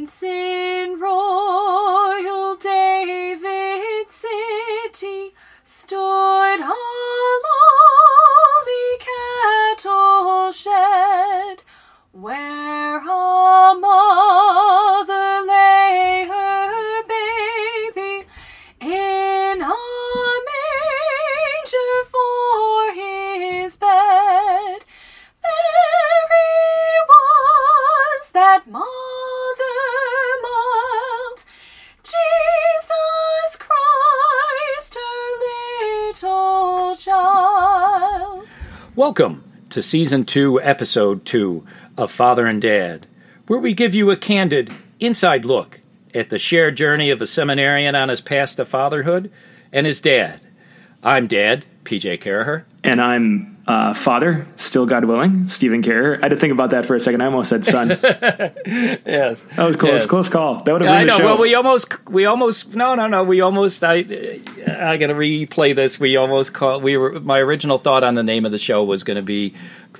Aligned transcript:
In 0.00 0.06
to 39.70 39.82
Season 39.82 40.24
2, 40.24 40.60
Episode 40.60 41.24
2 41.24 41.64
of 41.96 42.10
Father 42.10 42.46
and 42.46 42.60
Dad, 42.60 43.06
where 43.46 43.58
we 43.58 43.72
give 43.72 43.94
you 43.94 44.10
a 44.10 44.16
candid, 44.16 44.72
inside 44.98 45.44
look 45.44 45.80
at 46.12 46.28
the 46.28 46.38
shared 46.38 46.76
journey 46.76 47.10
of 47.10 47.22
a 47.22 47.26
seminarian 47.26 47.94
on 47.94 48.08
his 48.08 48.20
path 48.20 48.56
to 48.56 48.64
fatherhood 48.64 49.30
and 49.72 49.86
his 49.86 50.00
dad. 50.00 50.40
I'm 51.02 51.28
Dad, 51.28 51.66
PJ 51.84 52.20
Caraher. 52.20 52.64
And 52.82 53.00
I'm 53.00 53.59
uh, 53.70 53.94
father, 53.94 54.46
still 54.56 54.84
God 54.84 55.04
willing, 55.04 55.46
Stephen 55.46 55.80
Caraher. 55.82 56.18
I 56.18 56.22
had 56.26 56.30
to 56.30 56.36
think 56.36 56.52
about 56.52 56.70
that 56.70 56.84
for 56.86 56.96
a 56.96 57.00
second. 57.00 57.22
I 57.22 57.26
almost 57.26 57.48
said 57.50 57.64
son. 57.64 57.90
Yes, 58.66 59.44
that 59.56 59.66
was 59.66 59.76
close, 59.76 59.92
Yes. 59.92 60.06
close 60.06 60.28
call. 60.28 60.62
That 60.64 60.72
would 60.72 60.82
have 60.82 60.90
I 60.90 61.04
know. 61.04 61.12
the 61.14 61.18
show. 61.18 61.24
Well, 61.26 61.38
we 61.38 61.54
almost, 61.54 62.08
we 62.08 62.24
almost, 62.26 62.74
no, 62.74 62.94
no, 62.94 63.06
no. 63.06 63.22
We 63.24 63.40
almost. 63.40 63.82
I, 63.84 63.98
I 64.66 64.96
gotta 64.96 65.14
replay 65.14 65.74
this. 65.74 65.98
We 66.00 66.16
almost 66.16 66.52
call. 66.52 66.80
We 66.80 66.96
were. 66.96 67.20
My 67.20 67.38
original 67.38 67.78
thought 67.78 68.02
on 68.04 68.14
the 68.14 68.22
name 68.22 68.44
of 68.44 68.52
the 68.52 68.58
show 68.58 68.82
was 68.84 69.04
going 69.04 69.16
to 69.16 69.22
be, 69.22 69.54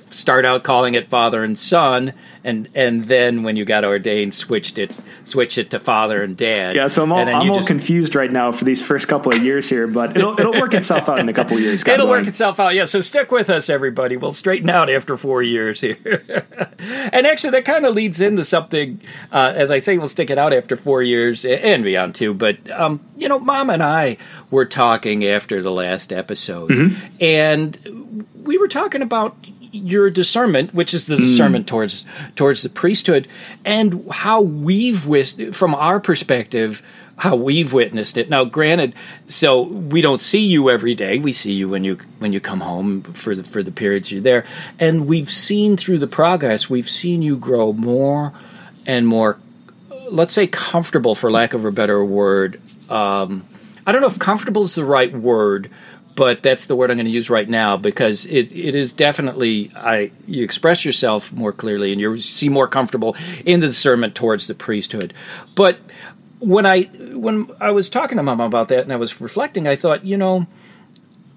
start 0.09 0.45
out 0.45 0.63
calling 0.63 0.93
it 0.93 1.09
Father 1.09 1.43
and 1.43 1.57
Son, 1.57 2.13
and 2.43 2.67
and 2.75 3.05
then 3.05 3.43
when 3.43 3.55
you 3.55 3.65
got 3.65 3.83
ordained, 3.85 4.33
switched 4.33 4.77
it, 4.77 4.91
switched 5.25 5.57
it 5.57 5.69
to 5.71 5.79
Father 5.79 6.21
and 6.21 6.35
Dad. 6.35 6.75
yeah, 6.75 6.87
so 6.87 7.03
I'm 7.03 7.11
all, 7.11 7.19
I'm 7.19 7.49
all 7.49 7.57
just- 7.57 7.67
confused 7.67 8.15
right 8.15 8.31
now 8.31 8.51
for 8.51 8.65
these 8.65 8.81
first 8.81 9.07
couple 9.07 9.33
of 9.33 9.43
years 9.43 9.69
here, 9.69 9.87
but 9.87 10.15
it'll 10.17 10.33
it'll 10.39 10.59
work 10.59 10.73
itself 10.73 11.07
out 11.09 11.19
in 11.19 11.29
a 11.29 11.33
couple 11.33 11.55
of 11.57 11.61
years. 11.63 11.83
God 11.83 11.93
It'll 11.93 12.07
work 12.07 12.27
itself 12.27 12.59
out. 12.59 12.73
Yeah, 12.73 12.85
so 12.85 13.01
stick 13.01 13.31
with 13.31 13.49
us, 13.49 13.69
everybody. 13.69 14.17
We'll 14.17 14.31
straighten 14.31 14.69
out 14.69 14.89
after 14.89 15.17
four 15.17 15.43
years 15.43 15.81
here. 15.81 16.23
and 16.79 17.27
actually, 17.27 17.51
that 17.51 17.65
kind 17.65 17.85
of 17.85 17.93
leads 17.95 18.21
into 18.21 18.43
something. 18.43 19.01
Uh, 19.31 19.53
as 19.55 19.71
I 19.71 19.77
say, 19.79 19.97
we'll 19.97 20.07
stick 20.07 20.29
it 20.29 20.37
out 20.37 20.53
after 20.53 20.75
four 20.75 21.03
years 21.03 21.45
and 21.45 21.83
beyond 21.83 22.15
too. 22.15 22.33
But 22.33 22.69
um, 22.71 23.01
you 23.17 23.27
know, 23.29 23.39
Mom 23.39 23.69
and 23.69 23.83
I 23.83 24.17
were 24.49 24.65
talking 24.65 25.23
after 25.25 25.61
the 25.61 25.71
last 25.71 26.11
episode, 26.11 26.95
and 27.19 28.25
we 28.43 28.57
were 28.57 28.67
talking 28.67 29.01
about 29.01 29.35
your 29.71 30.09
discernment, 30.09 30.73
which 30.73 30.93
is 30.93 31.05
the 31.05 31.15
discernment 31.17 31.67
towards 31.67 32.05
towards 32.35 32.61
the 32.63 32.69
priesthood, 32.69 33.27
and 33.65 34.05
how 34.11 34.41
we've 34.41 35.05
wis- 35.05 35.39
from 35.53 35.75
our 35.75 35.99
perspective 35.99 36.81
how 37.21 37.35
we've 37.35 37.71
witnessed 37.71 38.17
it. 38.17 38.31
Now, 38.31 38.45
granted, 38.45 38.95
so 39.27 39.61
we 39.61 40.01
don't 40.01 40.21
see 40.21 40.43
you 40.43 40.71
every 40.71 40.95
day. 40.95 41.19
We 41.19 41.31
see 41.31 41.51
you 41.53 41.69
when 41.69 41.83
you 41.83 41.99
when 42.17 42.33
you 42.33 42.39
come 42.39 42.61
home 42.61 43.03
for 43.03 43.35
the 43.35 43.43
for 43.43 43.61
the 43.61 43.71
periods 43.71 44.11
you're 44.11 44.21
there, 44.21 44.43
and 44.79 45.05
we've 45.05 45.29
seen 45.29 45.77
through 45.77 45.99
the 45.99 46.07
progress. 46.07 46.67
We've 46.67 46.89
seen 46.89 47.21
you 47.21 47.37
grow 47.37 47.73
more 47.73 48.33
and 48.87 49.07
more. 49.07 49.37
Let's 50.09 50.33
say 50.33 50.47
comfortable, 50.47 51.13
for 51.13 51.29
lack 51.29 51.53
of 51.53 51.63
a 51.63 51.71
better 51.71 52.03
word. 52.03 52.59
Um, 52.89 53.47
I 53.85 53.91
don't 53.91 54.01
know 54.01 54.07
if 54.07 54.17
comfortable 54.17 54.63
is 54.63 54.73
the 54.73 54.83
right 54.83 55.13
word, 55.13 55.69
but 56.15 56.43
that's 56.43 56.67
the 56.67 56.75
word 56.75 56.91
I'm 56.91 56.97
going 56.97 57.05
to 57.05 57.11
use 57.11 57.29
right 57.29 57.47
now 57.47 57.77
because 57.77 58.25
it, 58.25 58.51
it 58.51 58.75
is 58.75 58.91
definitely 58.91 59.71
I 59.75 60.11
you 60.27 60.43
express 60.43 60.85
yourself 60.85 61.31
more 61.33 61.51
clearly 61.51 61.91
and 61.91 62.01
you 62.01 62.17
seem 62.17 62.53
more 62.53 62.67
comfortable 62.67 63.15
in 63.45 63.59
the 63.59 63.67
discernment 63.67 64.15
towards 64.15 64.47
the 64.47 64.55
priesthood. 64.55 65.13
But 65.55 65.77
when 66.39 66.65
I 66.65 66.83
when 67.13 67.49
I 67.59 67.71
was 67.71 67.89
talking 67.89 68.17
to 68.17 68.23
mom 68.23 68.41
about 68.41 68.67
that 68.69 68.83
and 68.83 68.91
I 68.91 68.97
was 68.97 69.21
reflecting, 69.21 69.67
I 69.67 69.75
thought, 69.75 70.03
you 70.03 70.17
know, 70.17 70.47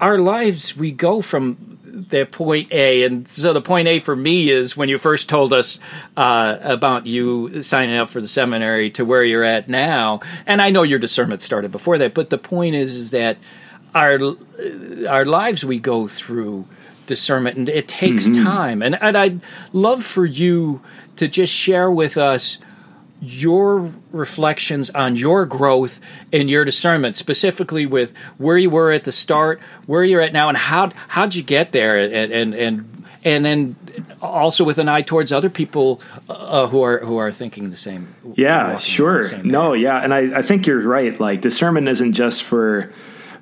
our 0.01 0.19
lives 0.19 0.77
we 0.77 0.91
go 0.93 1.21
from 1.21 1.79
the 1.85 2.25
point 2.25 2.73
A, 2.73 3.05
and 3.05 3.29
so 3.29 3.53
the 3.53 3.61
point 3.61 3.87
A 3.87 4.01
for 4.01 4.17
me 4.17 4.51
is 4.51 4.77
when 4.77 4.89
you 4.89 4.99
first 4.99 5.29
told 5.29 5.53
us 5.53 5.79
uh, 6.17 6.59
about 6.61 7.07
you 7.07 7.63
signing 7.63 7.97
up 7.97 8.09
for 8.09 8.21
the 8.21 8.27
seminary 8.27 8.91
to 8.91 9.05
where 9.05 9.23
you're 9.23 9.45
at 9.45 9.69
now, 9.69 10.21
and 10.47 10.61
I 10.61 10.71
know 10.71 10.83
your 10.83 10.99
discernment 10.99 11.41
started 11.41 11.71
before 11.71 11.99
that, 11.99 12.15
but 12.15 12.31
the 12.31 12.39
point 12.39 12.75
is, 12.75 12.97
is 12.97 13.11
that 13.13 13.37
our 13.95 14.19
our 15.09 15.25
lives 15.25 15.65
we 15.65 15.79
go 15.79 16.09
through 16.09 16.67
discernment, 17.07 17.57
and 17.57 17.69
it 17.69 17.89
takes 17.89 18.29
time, 18.31 18.83
and 18.83 19.01
and 19.01 19.17
I'd 19.17 19.41
love 19.73 20.05
for 20.05 20.25
you 20.25 20.81
to 21.17 21.29
just 21.29 21.53
share 21.53 21.91
with 21.91 22.17
us 22.17 22.59
your 23.21 23.93
reflections 24.13 24.91
on 24.91 25.17
your 25.17 25.47
growth 25.47 26.01
and 26.33 26.51
your 26.51 26.65
discernment, 26.65 27.17
specifically 27.17 27.87
with 27.87 28.15
where 28.39 28.59
you 28.59 28.69
were 28.69 28.93
at 28.93 29.05
the 29.05 29.13
start, 29.13 29.61
where 29.87 30.05
you're 30.05 30.21
at 30.21 30.33
now, 30.33 30.49
and 30.49 30.59
how 30.59 30.91
how'd 31.09 31.35
you 31.35 31.43
get 31.43 31.73
there, 31.73 31.97
and 31.97 32.33
and 32.33 32.55
and 32.55 33.05
and 33.25 33.45
then 33.45 33.77
also 34.21 34.65
with 34.65 34.79
an 34.79 34.89
eye 34.89 35.03
towards 35.03 35.33
other 35.33 35.51
people 35.51 36.01
uh, 36.29 36.67
who 36.67 36.83
are 36.83 36.99
who 36.99 37.17
are 37.17 37.33
thinking 37.33 37.71
the 37.71 37.77
same. 37.77 38.15
Yeah, 38.35 38.77
sure. 38.77 39.23
the 39.23 39.29
same 39.29 39.49
No, 39.49 39.73
yeah, 39.73 39.99
and 39.99 40.13
I, 40.13 40.39
I 40.39 40.43
think 40.43 40.67
you're 40.67 40.83
right. 40.83 41.19
Like 41.19 41.41
discernment 41.41 41.89
isn't 41.89 42.13
just 42.13 42.43
for 42.43 42.93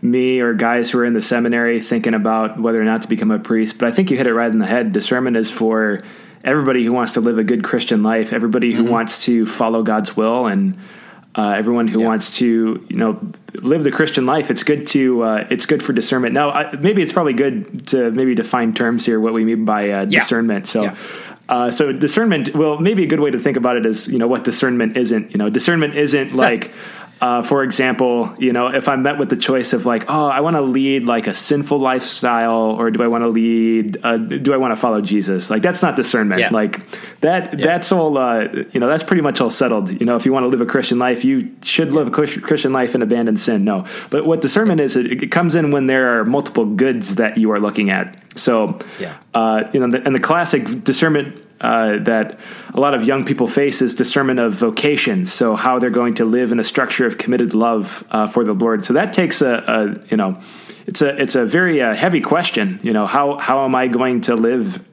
me 0.03 0.41
or 0.41 0.53
guys 0.53 0.91
who 0.91 0.99
are 0.99 1.05
in 1.05 1.15
the 1.15 1.23
seminary 1.23 1.81
thinking 1.81 2.13
about 2.13 2.61
whether 2.61 2.81
or 2.81 2.85
not 2.85 3.03
to 3.03 3.09
become 3.09 3.31
a 3.31 3.39
priest, 3.39 3.79
but 3.79 3.87
I 3.89 3.93
think 3.93 4.11
you 4.11 4.17
hit 4.17 4.27
it 4.27 4.35
right 4.35 4.51
in 4.51 4.59
the 4.59 4.67
head. 4.67 4.93
Discernment 4.93 5.37
is 5.37 5.51
for 5.51 6.01
everybody 6.45 6.85
who 6.85 6.93
wants 6.93 7.13
to 7.13 7.21
live 7.21 7.39
a 7.39 7.45
good 7.45 7.63
Christian 7.63 8.03
life, 8.03 8.33
everybody 8.33 8.73
Mm-hmm. 8.73 8.87
who 8.87 8.91
wants 8.91 9.25
to 9.27 9.47
follow 9.47 9.83
God's 9.85 10.17
will, 10.17 10.47
and 10.47 10.77
uh, 11.37 11.51
everyone 11.51 11.87
who 11.89 12.01
Yeah. 12.01 12.07
wants 12.09 12.39
to, 12.39 12.85
you 12.89 12.97
know, 12.97 13.19
live 13.63 13.85
the 13.85 13.93
Christian 13.93 14.27
life. 14.27 14.51
It's 14.51 14.65
good 14.65 14.87
to, 14.89 15.23
uh, 15.23 15.47
it's 15.51 15.67
good 15.67 15.83
for 15.83 15.93
discernment. 15.93 16.35
Now, 16.35 16.51
I, 16.51 16.75
maybe 16.77 17.01
it's 17.01 17.13
probably 17.13 17.33
good 17.35 17.87
to 17.89 18.11
maybe 18.11 18.35
define 18.35 18.75
terms 18.75 19.07
here, 19.07 19.21
what 19.21 19.33
we 19.33 19.45
mean 19.45 19.65
by 19.65 19.85
uh, 19.85 19.87
Yeah. 19.87 20.19
discernment. 20.19 20.67
So. 20.67 20.83
Yeah. 20.83 20.97
Uh, 21.49 21.71
so 21.71 21.93
discernment, 21.93 22.55
well, 22.55 22.79
maybe 22.79 23.03
a 23.03 23.07
good 23.07 23.21
way 23.21 23.31
to 23.31 23.39
think 23.39 23.57
about 23.59 23.77
it 23.77 23.85
is, 23.85 24.09
you 24.09 24.17
know, 24.17 24.27
what 24.27 24.43
discernment 24.45 24.97
isn't. 24.97 25.33
You 25.33 25.39
know, 25.39 25.51
discernment 25.51 25.95
isn't 25.97 26.35
like, 26.35 26.73
uh, 27.23 27.41
for 27.41 27.63
example, 27.63 28.35
you 28.37 28.53
know, 28.53 28.67
if 28.67 28.89
I'm 28.89 29.05
met 29.05 29.17
with 29.17 29.31
the 29.31 29.37
choice 29.37 29.73
of 29.73 29.87
like, 29.87 30.07
oh, 30.09 30.27
I 30.27 30.41
want 30.41 30.57
to 30.57 30.61
lead 30.61 31.05
like 31.05 31.29
a 31.29 31.35
sinful 31.35 31.79
lifestyle, 31.79 32.73
or 32.77 32.91
do 32.91 33.01
I 33.01 33.07
want 33.07 33.23
to 33.23 33.29
lead? 33.29 33.97
Uh, 34.03 34.17
do 34.17 34.53
I 34.53 34.57
want 34.57 34.73
to 34.73 34.77
follow 34.77 35.01
Jesus? 35.01 35.49
Like 35.49 35.63
that's 35.63 35.83
not 35.83 35.95
discernment. 35.95 36.41
Yeah. 36.41 36.51
Like 36.51 36.81
that. 37.21 37.57
That's 37.57 37.93
all. 37.93 38.19
Uh, 38.19 38.49
you 38.73 38.81
know, 38.81 38.89
that's 38.89 39.05
pretty 39.05 39.23
much 39.23 39.41
all 39.41 39.51
settled. 39.51 39.89
You 40.01 40.05
know, 40.05 40.17
if 40.17 40.27
you 40.27 40.33
want 40.33 40.43
to 40.43 40.49
live 40.49 40.61
a 40.61 40.67
Christian 40.67 40.99
life, 40.99 41.25
you 41.25 41.55
should 41.63 41.95
live 41.95 42.09
a 42.09 42.11
Christian 42.11 42.73
life 42.73 42.95
and 42.95 43.05
abandon 43.05 43.37
sin. 43.37 43.63
No, 43.63 43.87
but 44.11 44.27
what 44.27 44.41
discernment 44.41 44.81
is, 44.81 44.97
it, 44.97 45.23
it 45.23 45.31
comes 45.31 45.55
in 45.55 45.71
when 45.71 45.87
there 45.87 46.19
are 46.19 46.25
multiple 46.25 46.67
goods 46.67 47.15
that 47.15 47.39
you 47.39 47.53
are 47.53 47.61
looking 47.61 47.91
at. 47.91 48.19
So, 48.37 48.79
Yeah. 48.99 49.17
uh, 49.33 49.65
you 49.73 49.79
know, 49.79 49.91
the, 49.91 50.05
and 50.05 50.13
the 50.15 50.21
classic 50.21 50.83
discernment 50.83 51.52
uh, 51.63 51.99
that 52.01 52.39
a 52.75 52.81
lot 52.81 52.93
of 52.95 53.05
young 53.05 53.25
people 53.25 53.47
face 53.47 53.81
is 53.81 53.95
discernment 53.95 54.41
of 54.41 54.53
vocation. 54.53 55.25
So 55.27 55.55
how 55.57 55.79
they're 55.79 55.91
going 55.91 56.15
to 56.15 56.25
live 56.25 56.53
in 56.53 56.59
a 56.61 56.65
structure 56.65 57.07
of 57.07 57.17
committed 57.19 57.55
love 57.55 58.05
uh, 58.11 58.27
for 58.27 58.45
the 58.45 58.53
Lord. 58.53 58.85
So 58.85 58.93
that 58.95 59.13
takes 59.13 59.41
a, 59.41 59.53
a 59.67 60.07
you 60.09 60.17
know, 60.17 60.41
it's 60.87 61.01
a 61.01 61.21
it's 61.23 61.35
a 61.37 61.47
very 61.47 61.81
uh, 61.81 61.95
heavy 61.95 62.21
question. 62.21 62.81
You 62.83 62.93
know, 62.93 63.07
how 63.07 63.39
how 63.39 63.65
am 63.65 63.75
I 63.75 63.87
going 63.89 64.23
to 64.23 64.35
live? 64.35 64.85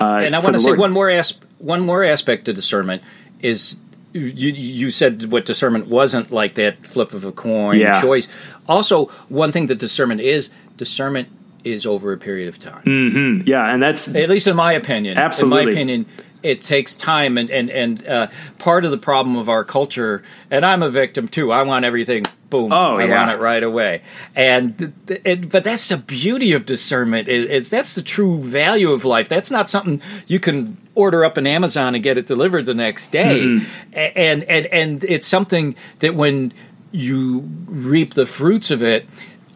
Uh, 0.00 0.22
and 0.24 0.34
I 0.34 0.38
want 0.38 0.54
to 0.54 0.60
say 0.60 0.68
Lord? 0.68 0.78
one 0.78 0.92
more 0.92 1.10
as- 1.10 1.38
one 1.58 1.80
more 1.84 2.02
aspect 2.04 2.46
to 2.46 2.52
discernment 2.52 3.02
is 3.40 3.78
you 4.14 4.50
you 4.52 4.90
said 4.90 5.30
what 5.30 5.44
discernment 5.44 5.86
wasn't 5.88 6.30
like 6.32 6.54
that 6.54 6.86
flip 6.86 7.12
of 7.12 7.24
a 7.24 7.32
coin 7.32 7.78
Yeah. 7.78 8.00
choice. 8.00 8.28
Also, 8.66 9.06
one 9.28 9.52
thing 9.52 9.66
that 9.66 9.78
discernment 9.78 10.20
is 10.22 10.50
discernment 10.76 11.28
is 11.72 11.86
over 11.86 12.12
a 12.12 12.18
period 12.18 12.48
of 12.48 12.58
time. 12.58 13.42
Yeah, 13.46 13.72
and 13.72 13.82
that's 13.82 14.14
At 14.14 14.28
least 14.28 14.46
in 14.46 14.56
my 14.56 14.72
opinion. 14.72 15.18
Absolutely, 15.18 15.62
In 15.62 15.66
my 15.66 15.72
opinion, 15.72 16.06
it 16.42 16.60
takes 16.60 16.94
time 16.94 17.36
and 17.36 17.50
and 17.50 17.70
and 17.70 18.06
uh, 18.06 18.26
part 18.58 18.84
of 18.84 18.90
the 18.90 18.98
problem 18.98 19.36
of 19.36 19.48
our 19.48 19.64
culture. 19.64 20.22
And 20.50 20.64
I'm 20.64 20.82
a 20.82 20.88
victim 20.88 21.28
too. 21.28 21.52
I 21.52 21.62
want 21.62 21.84
everything. 21.84 22.24
Boom! 22.50 22.72
Oh, 22.72 22.96
I 22.96 23.04
yeah. 23.04 23.18
want 23.18 23.30
it 23.32 23.42
right 23.42 23.62
away. 23.62 24.02
And 24.34 24.92
it, 25.08 25.50
but 25.50 25.64
that's 25.64 25.88
the 25.88 25.98
beauty 25.98 26.52
of 26.52 26.64
discernment. 26.64 27.28
It, 27.28 27.50
it's 27.50 27.68
that's 27.68 27.94
the 27.94 28.02
true 28.02 28.42
value 28.42 28.92
of 28.92 29.04
life. 29.04 29.28
That's 29.28 29.50
not 29.50 29.68
something 29.68 30.00
you 30.26 30.40
can 30.40 30.78
order 30.94 31.24
up 31.24 31.36
on 31.36 31.46
Amazon 31.46 31.94
and 31.94 32.02
get 32.02 32.16
it 32.16 32.26
delivered 32.26 32.66
the 32.66 32.74
next 32.74 33.08
day. 33.12 33.40
Mm-hmm. 33.40 33.98
And 34.16 34.44
and 34.44 34.66
and 34.66 35.04
it's 35.04 35.26
something 35.26 35.76
that 35.98 36.14
when 36.14 36.52
you 36.92 37.40
reap 37.66 38.14
the 38.14 38.24
fruits 38.26 38.70
of 38.70 38.82
it, 38.82 39.06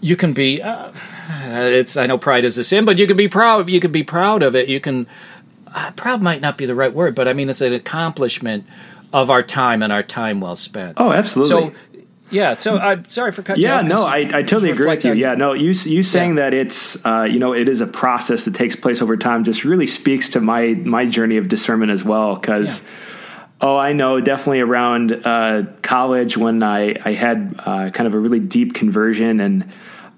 you 0.01 0.17
can 0.17 0.33
be. 0.33 0.61
Uh, 0.61 0.93
it's 1.31 1.97
I 1.97 2.07
know 2.07 2.19
pride 2.19 2.45
is 2.45 2.59
a 2.59 2.65
sin, 2.65 2.85
but 2.85 2.99
you 2.99 3.07
can 3.07 3.17
be 3.17 3.29
proud. 3.29 3.69
You 3.69 3.81
can 3.81 3.93
be 3.93 4.03
proud 4.03 4.43
of 4.43 4.55
it. 4.55 4.69
You 4.69 4.81
can. 4.81 5.07
Uh, 5.75 5.91
proud 5.93 6.21
might 6.21 6.43
not 6.43 6.59
be 6.59 6.67
the 6.67 6.75
right 6.75 6.93
word, 6.93 7.15
but 7.15 7.27
I 7.27 7.33
mean 7.33 7.49
it's 7.49 7.63
an 7.63 7.73
accomplishment 7.73 8.67
of 9.13 9.31
our 9.31 9.43
time 9.43 9.83
and 9.83 9.93
our 9.93 10.03
time 10.03 10.41
well 10.41 10.57
spent. 10.57 10.95
Oh, 10.99 11.13
absolutely. 11.13 11.73
So, 11.73 12.01
yeah. 12.31 12.55
So 12.55 12.79
I'm 12.79 13.09
sorry 13.09 13.33
for 13.33 13.43
cutting. 13.43 13.63
Yeah, 13.63 13.79
you 13.81 13.85
off, 13.85 13.89
no, 13.89 14.05
I, 14.05 14.19
I 14.19 14.43
totally 14.43 14.71
agree 14.71 14.87
with 14.87 15.05
you. 15.05 15.13
Yeah, 15.13 15.35
no, 15.35 15.53
you 15.53 15.71
you 15.71 16.03
saying 16.03 16.37
Yeah. 16.37 16.51
that 16.51 16.55
it's 16.55 17.05
uh, 17.05 17.27
you 17.31 17.39
know 17.39 17.55
it 17.55 17.69
is 17.69 17.81
a 17.81 17.87
process 17.87 18.45
that 18.47 18.55
takes 18.55 18.77
place 18.77 19.03
over 19.03 19.17
time 19.17 19.45
just 19.45 19.65
really 19.65 19.87
speaks 19.87 20.31
to 20.31 20.41
my 20.41 20.75
my 20.85 21.07
journey 21.07 21.37
of 21.37 21.49
discernment 21.49 21.91
as 21.91 22.05
well. 22.05 22.35
Because 22.37 22.83
oh, 23.61 23.77
I 23.77 23.93
know 23.93 24.21
definitely 24.21 24.61
around 24.61 25.13
uh, 25.25 25.65
college 25.83 26.37
when 26.37 26.63
I 26.63 26.97
I 27.05 27.13
had 27.13 27.55
uh, 27.59 27.91
kind 27.91 28.07
of 28.07 28.15
a 28.15 28.19
really 28.19 28.41
deep 28.41 28.75
conversion 28.75 29.41
and. 29.41 29.73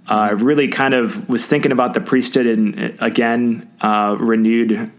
Uh, 0.07 0.37
really 0.37 0.69
kind 0.69 0.93
of 0.93 1.27
was 1.31 1.47
thinking 1.47 1.73
about 1.73 1.95
the 1.95 2.01
priesthood 2.01 2.45
and 2.45 2.79
uh, 2.79 3.05
again 3.05 3.71
uh, 3.81 4.15
renewed 4.19 4.93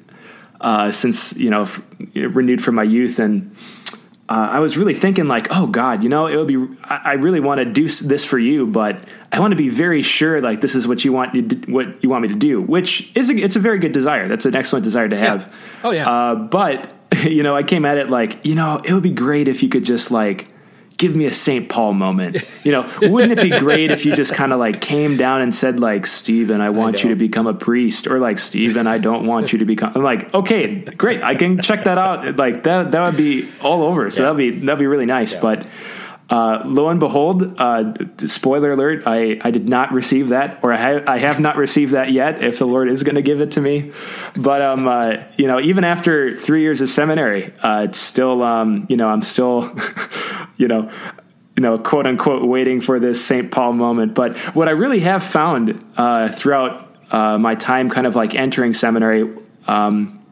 uh, 0.61 0.91
since 0.91 1.35
you 1.37 1.51
know 1.51 1.61
f- 1.61 1.81
renewed 2.15 2.63
from 2.63 2.73
my 2.73 2.83
youth 2.83 3.19
and 3.19 3.55
uh, 4.27 4.49
I 4.53 4.59
was 4.59 4.75
really 4.75 4.95
thinking 4.95 5.27
like, 5.27 5.47
oh 5.51 5.67
God, 5.67 6.03
you 6.03 6.09
know, 6.09 6.25
it 6.25 6.35
would 6.35 6.47
be. 6.47 6.57
I, 6.83 7.01
I 7.03 7.13
really 7.13 7.39
want 7.39 7.59
to 7.59 7.65
do 7.65 7.87
this 7.87 8.25
for 8.25 8.39
you, 8.39 8.65
but 8.65 9.07
I 9.31 9.39
want 9.39 9.51
to 9.51 9.55
be 9.55 9.69
very 9.69 10.01
sure 10.01 10.41
like 10.41 10.61
this 10.61 10.73
is 10.73 10.87
what 10.87 11.05
you 11.05 11.13
want 11.13 11.35
you 11.35 11.43
d- 11.43 11.71
what 11.71 12.03
you 12.03 12.09
want 12.09 12.23
me 12.23 12.29
to 12.29 12.35
do, 12.35 12.59
which 12.59 13.11
is 13.15 13.29
a, 13.29 13.35
it's 13.35 13.55
a 13.55 13.59
very 13.59 13.77
good 13.77 13.91
desire. 13.91 14.27
That's 14.27 14.45
an 14.45 14.55
excellent 14.55 14.83
desire 14.83 15.07
to 15.07 15.17
have. 15.17 15.53
Oh, 15.83 15.91
yeah. 15.91 16.09
Uh, 16.09 16.35
but 16.35 16.91
you 17.23 17.43
know, 17.43 17.55
I 17.55 17.61
came 17.61 17.85
at 17.85 17.99
it 17.99 18.09
like, 18.09 18.43
you 18.43 18.55
know, 18.55 18.81
it 18.83 18.93
would 18.93 19.03
be 19.03 19.11
great 19.11 19.47
if 19.47 19.61
you 19.61 19.69
could 19.69 19.85
just 19.85 20.09
like 20.09 20.47
give 20.97 21.15
me 21.15 21.25
a 21.25 21.31
St. 21.31 21.69
Paul 21.69 21.93
moment. 21.93 22.37
You 22.63 22.71
know, 22.71 22.91
wouldn't 23.01 23.37
it 23.37 23.41
be 23.41 23.57
great 23.57 23.91
if 23.91 24.05
you 24.05 24.15
just 24.15 24.33
kind 24.33 24.53
of 24.53 24.59
like 24.59 24.81
came 24.81 25.17
down 25.17 25.41
and 25.41 25.53
said 25.53 25.79
like, 25.79 26.05
Stephen, 26.05 26.61
I 26.61 26.69
want 26.69 27.03
you 27.03 27.09
to 27.09 27.15
become 27.15 27.47
a 27.47 27.53
priest, 27.53 28.07
or 28.07 28.19
like, 28.19 28.39
Stephen, 28.39 28.87
I 28.87 28.97
don't 28.97 29.25
want 29.25 29.53
you 29.53 29.59
to 29.59 29.65
become. 29.65 29.91
I'm 29.95 30.03
like, 30.03 30.33
okay, 30.33 30.79
great, 30.81 31.23
I 31.23 31.35
can 31.35 31.61
check 31.61 31.83
that 31.85 31.97
out. 31.97 32.37
Like 32.37 32.63
that, 32.63 32.91
that 32.91 33.05
would 33.05 33.17
be 33.17 33.49
all 33.61 33.83
over. 33.83 34.09
So 34.09 34.23
that'd 34.23 34.37
be 34.37 34.65
that'd 34.65 34.79
be 34.79 34.87
really 34.87 35.05
nice. 35.05 35.35
But 35.35 35.67
uh, 36.29 36.63
lo 36.65 36.89
and 36.89 36.99
behold, 36.99 37.55
uh, 37.59 37.93
spoiler 38.25 38.73
alert, 38.73 39.03
I, 39.05 39.39
I 39.43 39.51
did 39.51 39.69
not 39.69 39.91
receive 39.91 40.29
that, 40.29 40.59
or 40.63 40.73
I, 40.73 40.77
ha- 40.77 41.03
I 41.07 41.19
have 41.19 41.39
not 41.39 41.55
received 41.55 41.93
that 41.93 42.11
yet. 42.11 42.43
If 42.43 42.57
the 42.57 42.65
Lord 42.65 42.89
is 42.89 43.03
going 43.03 43.15
to 43.15 43.21
give 43.21 43.41
it 43.41 43.51
to 43.51 43.61
me, 43.61 43.91
but 44.35 44.61
um, 44.61 44.87
uh, 44.87 45.17
you 45.37 45.47
know, 45.47 45.59
even 45.59 45.83
after 45.83 46.35
three 46.35 46.61
years 46.61 46.81
of 46.81 46.89
seminary, 46.89 47.53
uh, 47.59 47.83
it's 47.83 47.99
still 47.99 48.41
um, 48.41 48.87
you 48.89 48.97
know, 48.97 49.07
I'm 49.07 49.21
still, 49.21 49.71
you 50.57 50.67
know, 50.67 50.89
you 51.55 51.61
know, 51.61 51.77
quote 51.77 52.07
unquote, 52.07 52.47
waiting 52.47 52.81
for 52.81 52.99
this 52.99 53.23
St. 53.23 53.51
Paul 53.51 53.73
moment. 53.73 54.15
But 54.15 54.35
what 54.55 54.67
I 54.67 54.71
really 54.71 55.01
have 55.01 55.21
found 55.21 55.85
uh, 55.95 56.29
throughout 56.29 56.95
uh, 57.11 57.37
my 57.37 57.53
time, 57.53 57.89
kind 57.89 58.07
of 58.07 58.15
like 58.15 58.33
entering 58.33 58.73
seminary, 58.73 59.31
um, 59.67 60.25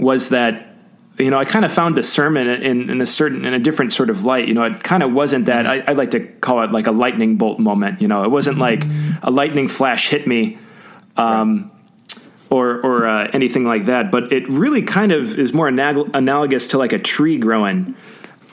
was 0.00 0.30
that 0.30 0.75
you 1.18 1.30
know 1.30 1.38
I 1.38 1.44
kind 1.44 1.64
of 1.64 1.72
found 1.72 1.96
discernment 1.96 2.62
in, 2.62 2.90
in 2.90 3.00
a 3.00 3.06
certain 3.06 3.44
in 3.44 3.54
a 3.54 3.58
different 3.58 3.92
sort 3.92 4.10
of 4.10 4.24
light. 4.24 4.48
You 4.48 4.54
know, 4.54 4.64
it 4.64 4.82
kind 4.82 5.02
of 5.02 5.12
wasn't 5.12 5.46
that 5.46 5.66
I, 5.66 5.80
I 5.80 5.92
like 5.92 6.10
to 6.12 6.20
call 6.20 6.62
it 6.62 6.72
like 6.72 6.86
a 6.86 6.92
lightning 6.92 7.36
bolt 7.36 7.58
moment. 7.58 8.00
You 8.00 8.08
know, 8.08 8.24
it 8.24 8.30
wasn't 8.30 8.58
like 8.58 8.84
a 9.22 9.30
lightning 9.30 9.68
flash 9.68 10.08
hit 10.08 10.26
me. 10.26 10.58
Um, 11.16 11.70
or 12.50 12.80
or 12.80 13.06
uh, 13.06 13.28
anything 13.32 13.64
like 13.64 13.86
that, 13.86 14.10
but 14.10 14.32
it 14.32 14.48
really 14.48 14.82
kind 14.82 15.12
of 15.12 15.38
is 15.38 15.52
more 15.52 15.68
anal- 15.68 16.08
analogous 16.14 16.68
to 16.68 16.78
like 16.78 16.92
a 16.92 16.98
tree 16.98 17.38
growing. 17.38 17.96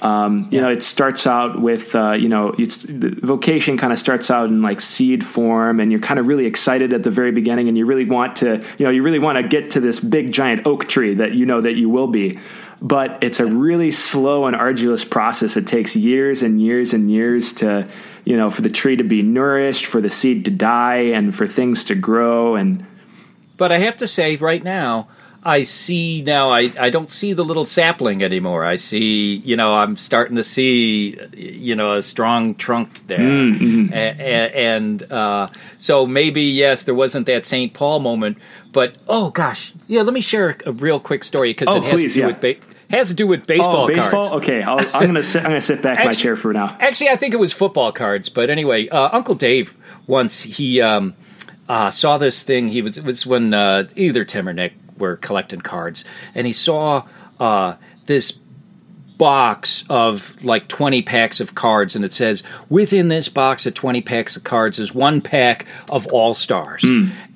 Um, 0.02 0.50
you 0.52 0.60
know, 0.60 0.70
it 0.70 0.84
starts 0.84 1.26
out 1.26 1.62
with 1.62 1.96
uh, 1.96 2.12
you 2.12 2.28
know, 2.28 2.54
it's 2.58 2.78
the 2.84 3.16
vocation 3.22 3.78
kind 3.78 3.94
of 3.94 4.00
starts 4.00 4.30
out 4.30 4.50
in 4.50 4.62
like 4.62 4.82
seed 4.82 5.26
form, 5.26 5.80
and 5.80 5.92
you're 5.92 6.02
kind 6.02 6.20
of 6.20 6.28
really 6.28 6.46
excited 6.46 6.92
at 6.92 7.04
the 7.04 7.12
very 7.12 7.32
beginning, 7.32 7.70
and 7.70 7.78
you 7.78 7.86
really 7.86 8.06
want 8.06 8.36
to, 8.38 8.62
you 8.78 8.86
know, 8.86 8.92
you 8.92 9.02
really 9.02 9.20
want 9.20 9.38
to 9.38 9.48
get 9.48 9.72
to 9.72 9.80
this 9.80 10.00
big 10.00 10.32
giant 10.32 10.68
oak 10.68 10.90
tree 10.90 11.14
that 11.16 11.34
you 11.34 11.46
know 11.46 11.62
that 11.62 11.74
you 11.74 11.90
will 11.90 12.08
be. 12.08 12.38
But 12.82 13.24
it's 13.24 13.40
a 13.40 13.46
really 13.46 13.92
slow 13.92 14.46
and 14.46 14.58
arduous 14.58 15.06
process. 15.06 15.56
It 15.56 15.68
takes 15.68 15.96
years 15.96 16.44
and 16.44 16.62
years 16.62 16.94
and 16.94 17.10
years 17.10 17.54
to, 17.54 17.88
you 18.26 18.36
know, 18.36 18.50
for 18.50 18.62
the 18.62 18.70
tree 18.70 18.98
to 18.98 19.06
be 19.06 19.22
nourished, 19.22 19.86
for 19.86 20.02
the 20.02 20.10
seed 20.10 20.44
to 20.46 20.52
die, 20.52 21.14
and 21.16 21.34
for 21.34 21.48
things 21.48 21.86
to 21.86 21.96
grow. 21.96 22.56
And 22.56 22.86
But 23.56 23.72
I 23.72 23.78
have 23.78 23.96
to 23.98 24.08
say, 24.08 24.36
right 24.36 24.62
now, 24.62 25.08
I 25.46 25.64
see 25.64 26.22
now. 26.22 26.50
I, 26.52 26.72
I 26.80 26.90
don't 26.90 27.10
see 27.12 27.34
the 27.34 27.44
little 27.44 27.66
sapling 27.66 28.24
anymore. 28.24 28.64
I 28.64 28.78
see, 28.78 29.36
you 29.44 29.56
know, 29.58 29.74
I'm 29.74 29.98
starting 29.98 30.38
to 30.38 30.44
see, 30.44 31.18
you 31.36 31.76
know, 31.76 31.94
a 31.96 32.02
strong 32.02 32.56
trunk 32.56 33.06
there, 33.08 33.20
Mm-hmm. 33.20 33.94
A- 33.94 33.96
a- 34.20 34.56
and 34.76 35.04
uh, 35.12 35.50
so 35.80 36.08
maybe 36.08 36.44
yes, 36.44 36.84
there 36.86 36.96
wasn't 36.96 37.26
that 37.26 37.46
St. 37.46 37.74
Paul 37.74 38.00
moment, 38.00 38.38
but 38.72 38.96
oh 39.08 39.30
gosh, 39.32 39.74
yeah. 39.88 40.02
Let 40.02 40.14
me 40.14 40.22
share 40.22 40.58
a 40.66 40.72
real 40.72 41.00
quick 41.00 41.24
story 41.24 41.50
because 41.52 41.68
Oh, 41.70 41.78
it 41.78 41.84
has 41.84 41.92
please, 41.94 42.14
to 42.14 42.20
do 42.20 42.22
yeah. 42.22 42.28
with 42.28 42.40
ba- 42.42 42.56
has 42.90 43.10
to 43.10 43.14
do 43.16 43.26
with 43.28 43.46
baseball. 43.48 43.84
oh, 43.84 43.88
baseball. 43.88 44.30
cards. 44.30 44.46
Okay, 44.48 44.62
I'll, 44.64 44.80
I'm 44.94 45.08
gonna 45.08 45.24
sit. 45.24 45.44
I'm 45.44 45.50
gonna 45.50 45.62
sit 45.62 45.82
back 45.82 46.00
in 46.00 46.06
my 46.06 46.14
chair 46.14 46.36
for 46.36 46.54
now. 46.54 46.76
Actually, 46.80 47.10
I 47.10 47.16
think 47.18 47.34
it 47.34 47.38
was 47.38 47.52
football 47.52 47.92
cards. 47.92 48.30
But 48.30 48.50
anyway, 48.50 48.88
uh, 48.90 49.10
Uncle 49.12 49.36
Dave 49.36 49.76
once 50.08 50.42
he 50.44 50.80
um, 50.82 51.16
uh, 51.68 51.90
saw 51.90 52.18
this 52.18 52.44
thing. 52.44 52.70
He 52.70 52.82
was 52.82 52.98
it 52.98 53.04
was 53.04 53.26
when 53.26 53.54
uh, 53.54 53.88
either 53.96 54.24
Tim 54.24 54.48
or 54.48 54.54
Nick 54.54 54.74
were 54.98 55.18
collecting 55.18 55.62
cards, 55.62 56.06
and 56.36 56.48
he 56.48 56.54
saw 56.54 57.06
uh, 57.40 57.76
this 58.06 58.40
box 59.18 59.84
of 59.90 60.44
like 60.44 60.68
20 60.68 61.04
packs 61.04 61.40
of 61.40 61.54
cards 61.54 61.96
and 61.96 62.04
it 62.04 62.12
says 62.12 62.42
within 62.68 63.10
this 63.10 63.30
box 63.30 63.66
of 63.68 63.74
20 63.74 64.02
packs 64.02 64.36
of 64.36 64.44
cards 64.44 64.80
is 64.80 64.94
one 64.94 65.22
pack 65.22 65.66
of 65.90 66.08
all 66.08 66.34
stars. 66.34 66.84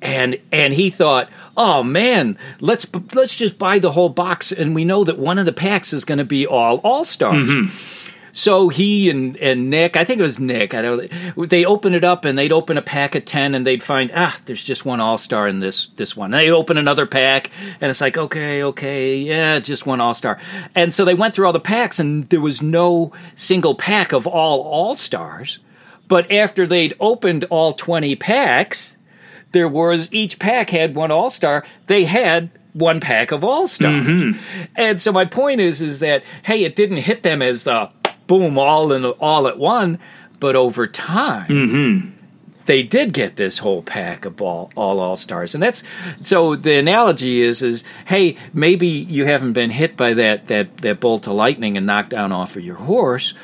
And 0.02 0.38
and 0.50 0.74
he 0.74 0.90
thought 0.90 1.30
oh 1.56 1.84
man 1.84 2.36
let's 2.60 2.86
let's 3.14 3.36
just 3.36 3.58
buy 3.58 3.78
the 3.78 3.92
whole 3.92 4.08
box 4.08 4.50
and 4.50 4.74
we 4.74 4.84
know 4.84 5.04
that 5.04 5.18
one 5.18 5.38
of 5.38 5.46
the 5.46 5.52
packs 5.52 5.92
is 5.92 6.04
going 6.04 6.18
to 6.18 6.24
be 6.24 6.46
all 6.46 6.78
all 6.78 7.04
stars 7.04 7.48
so 8.38 8.68
he 8.68 9.10
and, 9.10 9.36
and 9.38 9.68
Nick, 9.68 9.96
I 9.96 10.04
think 10.04 10.20
it 10.20 10.22
was 10.22 10.38
Nick, 10.38 10.72
I 10.72 10.80
don't 10.80 11.10
they 11.50 11.64
open 11.64 11.92
it 11.92 12.04
up 12.04 12.24
and 12.24 12.38
they'd 12.38 12.52
open 12.52 12.78
a 12.78 12.82
pack 12.82 13.16
of 13.16 13.24
10 13.24 13.56
and 13.56 13.66
they'd 13.66 13.82
find, 13.82 14.12
ah, 14.14 14.38
there's 14.44 14.62
just 14.62 14.84
one 14.84 15.00
all-star 15.00 15.48
in 15.48 15.58
this 15.58 15.86
this 15.96 16.16
one. 16.16 16.32
And 16.32 16.40
they'd 16.40 16.50
open 16.50 16.78
another 16.78 17.04
pack 17.04 17.50
and 17.80 17.90
it's 17.90 18.00
like, 18.00 18.16
okay, 18.16 18.62
okay, 18.62 19.16
yeah, 19.16 19.58
just 19.58 19.86
one 19.86 20.00
all-star. 20.00 20.38
And 20.76 20.94
so 20.94 21.04
they 21.04 21.14
went 21.14 21.34
through 21.34 21.46
all 21.46 21.52
the 21.52 21.58
packs 21.58 21.98
and 21.98 22.28
there 22.28 22.40
was 22.40 22.62
no 22.62 23.12
single 23.34 23.74
pack 23.74 24.12
of 24.12 24.28
all 24.28 24.62
all-stars. 24.62 25.58
But 26.06 26.30
after 26.30 26.64
they'd 26.64 26.94
opened 27.00 27.44
all 27.50 27.72
20 27.72 28.14
packs, 28.14 28.96
there 29.50 29.68
was 29.68 30.12
each 30.12 30.38
pack 30.38 30.70
had 30.70 30.94
one 30.94 31.10
all-star. 31.10 31.64
They 31.88 32.04
had 32.04 32.50
one 32.72 33.00
pack 33.00 33.32
of 33.32 33.42
all 33.42 33.66
stars. 33.66 34.26
And 34.76 35.00
so 35.00 35.10
my 35.10 35.24
point 35.24 35.60
is 35.60 35.82
is 35.82 35.98
that 35.98 36.22
hey, 36.44 36.62
it 36.62 36.76
didn't 36.76 36.98
hit 36.98 37.24
them 37.24 37.42
as 37.42 37.64
the 37.64 37.90
boom 38.28 38.58
all 38.58 38.92
in 38.92 39.04
all 39.04 39.48
at 39.48 39.58
one, 39.58 39.98
but 40.38 40.54
over 40.54 40.86
time 40.86 41.48
mm-hmm. 41.48 42.10
they 42.66 42.84
did 42.84 43.12
get 43.12 43.34
this 43.34 43.58
whole 43.58 43.82
pack 43.82 44.24
of 44.24 44.40
all 44.40 44.70
all 44.76 45.00
all 45.00 45.16
stars, 45.16 45.54
and 45.54 45.62
that's 45.62 45.82
so. 46.22 46.54
The 46.54 46.78
analogy 46.78 47.40
is 47.40 47.62
is 47.62 47.82
hey, 48.06 48.36
maybe 48.54 48.86
you 48.86 49.24
haven't 49.24 49.54
been 49.54 49.70
hit 49.70 49.96
by 49.96 50.14
that 50.14 50.46
that 50.46 50.76
that 50.78 51.00
bolt 51.00 51.26
of 51.26 51.32
lightning 51.32 51.76
and 51.76 51.86
knocked 51.86 52.10
down 52.10 52.30
off 52.30 52.54
of 52.54 52.62
your 52.62 52.76
horse, 52.76 53.34